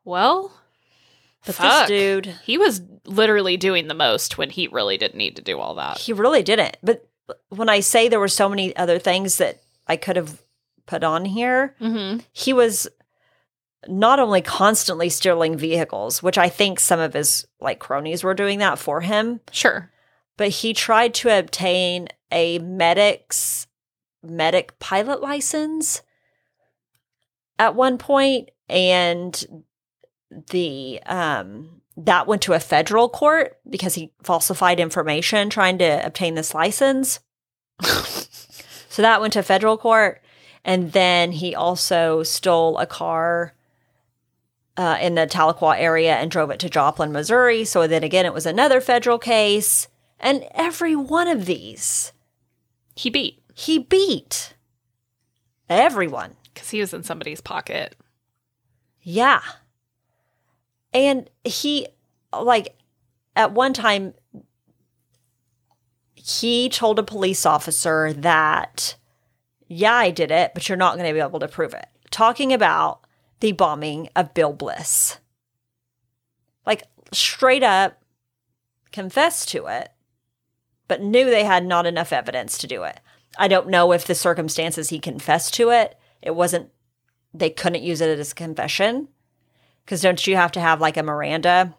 [0.04, 0.52] Well,
[1.46, 1.88] but Fuck.
[1.88, 5.58] this dude, he was literally doing the most when he really didn't need to do
[5.58, 5.98] all that.
[5.98, 6.76] he really didn't.
[6.82, 7.08] But
[7.48, 10.42] when I say there were so many other things that I could have
[10.86, 12.20] put on here, Mm-hmm.
[12.32, 12.88] he was
[13.88, 18.58] not only constantly stealing vehicles, which I think some of his like cronies were doing
[18.58, 19.90] that for him, Sure.
[20.40, 23.66] But he tried to obtain a medic's
[24.22, 26.00] medic pilot license
[27.58, 29.44] at one point and
[30.48, 36.36] the um that went to a federal court because he falsified information trying to obtain
[36.36, 37.20] this license
[37.82, 40.22] so that went to federal court
[40.64, 43.52] and then he also stole a car
[44.78, 47.66] uh, in the Tahlequah area and drove it to Joplin, Missouri.
[47.66, 49.88] So then again, it was another federal case.
[50.20, 52.12] And every one of these,
[52.94, 54.54] He beat he beat
[55.68, 56.36] everyone.
[56.52, 57.94] because he was in somebody's pocket.
[59.02, 59.40] Yeah.
[60.92, 61.86] And he,
[62.32, 62.76] like,
[63.36, 64.14] at one time,
[66.14, 68.96] he told a police officer that,
[69.68, 71.86] yeah, I did it, but you're not going to be able to prove it.
[72.10, 73.06] Talking about
[73.40, 75.18] the bombing of Bill Bliss.
[76.66, 78.02] Like, straight up
[78.92, 79.90] confessed to it,
[80.90, 82.98] but knew they had not enough evidence to do it.
[83.38, 86.70] I don't know if the circumstances he confessed to it, it wasn't,
[87.32, 89.06] they couldn't use it as a confession.
[89.84, 91.76] Because don't you have to have like a Miranda?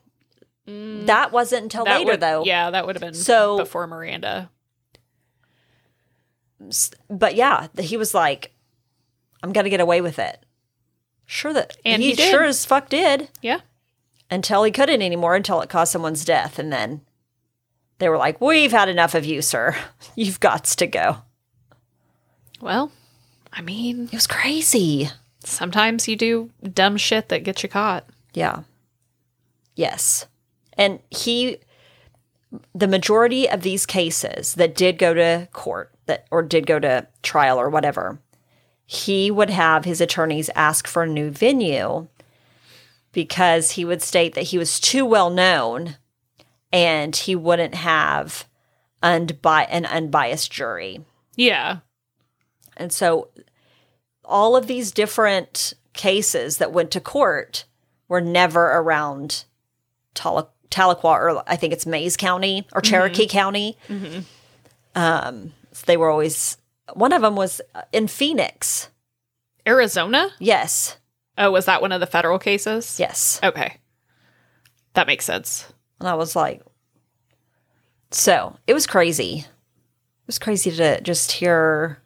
[0.66, 1.08] Mm.
[1.08, 2.46] That wasn't until That later, would- though.
[2.46, 4.50] Yeah, that would have been So- before Miranda.
[7.10, 8.54] But yeah, he was like,
[9.44, 10.46] I'm going to get away with it.
[11.26, 13.60] Sure, that And he, he sure as fuck did Yeah.
[14.30, 16.60] until he couldn't anymore until it caused someone's death.
[16.60, 17.02] And then
[18.02, 19.76] they were like, We've had enough of you, sir.
[20.16, 21.18] You've got to go.
[22.60, 22.92] Well,
[23.54, 25.10] I mean, It was crazy.
[25.44, 28.06] sometimes you do dumb shit that gets you caught.
[28.34, 28.64] Yeah.
[29.76, 30.26] Yes.
[30.78, 31.58] And he
[32.76, 37.08] the majority of these cases that did go to court that or did go to
[37.24, 38.20] trial or whatever,
[38.86, 42.08] he would have his attorneys ask for a new venue
[43.14, 45.96] because he would state that he was too well known
[46.72, 48.48] and he wouldn't have
[49.04, 51.04] unbi- an unbiased jury.
[51.36, 51.78] Yeah.
[52.78, 53.30] And so
[54.24, 57.66] all of these different cases that went to court
[58.08, 59.46] were never around
[60.16, 63.78] Tahlequah, Tahlequah or I think it's Mayes County or Cherokee County.
[64.96, 66.58] Um, so they were always,
[66.94, 67.62] one of them was
[67.92, 68.90] in Phoenix.
[69.68, 70.30] Arizona?
[70.40, 70.98] Yes.
[71.38, 73.00] Oh, was that one of the federal cases?
[73.00, 73.40] Yes.
[73.44, 73.78] Okay.
[74.94, 75.72] That makes sense.
[76.02, 76.62] And I was like,
[78.10, 79.40] so it was crazy.
[79.40, 82.02] It was crazy to just hear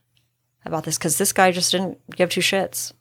[0.65, 2.91] about this because this guy just didn't give two shits.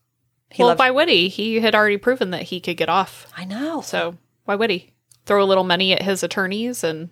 [0.51, 1.29] He well, loved- why would he?
[1.29, 3.27] He had already proven that he could get off.
[3.37, 3.81] I know.
[3.81, 4.93] So why would he?
[5.27, 7.11] Throw a little money at his attorneys and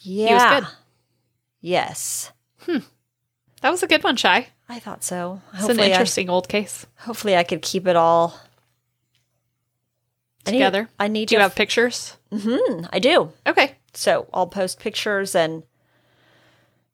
[0.00, 0.60] yeah.
[0.60, 0.68] good.
[1.60, 2.32] Yes.
[2.62, 2.78] Hmm.
[3.62, 4.48] that was a good one, Shy.
[4.68, 5.40] I thought so.
[5.52, 6.86] It's an Hopefully, I, interesting old case.
[6.96, 8.38] hopefully I could keep it all
[10.46, 10.88] I need- Together.
[10.98, 12.16] I need Do you have pictures?
[12.32, 13.32] Mhm, I do.
[13.46, 13.74] Okay.
[13.92, 15.62] So I'll post pictures and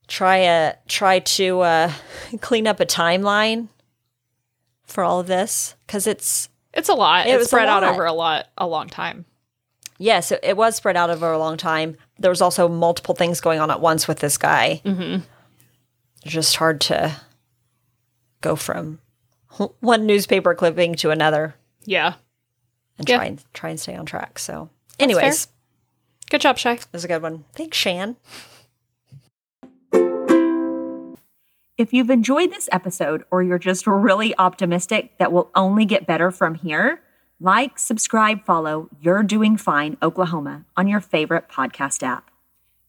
[0.08, 1.92] try a try to uh,
[2.40, 3.68] clean up a timeline
[4.84, 7.26] for all of this because it's It's a lot.
[7.26, 9.24] It it's was spread out over a lot a long time.
[9.98, 11.96] yes, it, it was spread out over a long time.
[12.18, 14.80] There was also multiple things going on at once with this guy.
[14.84, 15.22] Mm-hmm.
[16.24, 17.14] It's just hard to
[18.40, 19.00] go from
[19.80, 22.14] one newspaper clipping to another Yeah.
[22.98, 23.16] And Yeah.
[23.16, 24.38] try and try and stay on track.
[24.38, 25.48] So, anyways,
[26.30, 26.72] Good job, Shay.
[26.74, 27.44] it was a good one.
[27.54, 28.16] Thanks, Shan.
[31.78, 36.30] If you've enjoyed this episode or you're just really optimistic that we'll only get better
[36.30, 37.02] from here,
[37.38, 42.30] like, subscribe, follow You're Doing Fine Oklahoma on your favorite podcast app.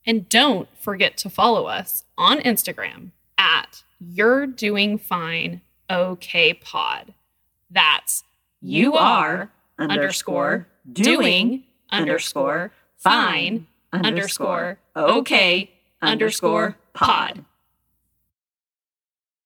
[0.06, 7.12] And don't forget to follow us on Instagram at You're Doing Fine OK Pod.
[7.70, 8.24] That's
[8.62, 15.70] you are underscore doing underscore fine underscore okay
[16.02, 17.44] underscore pod.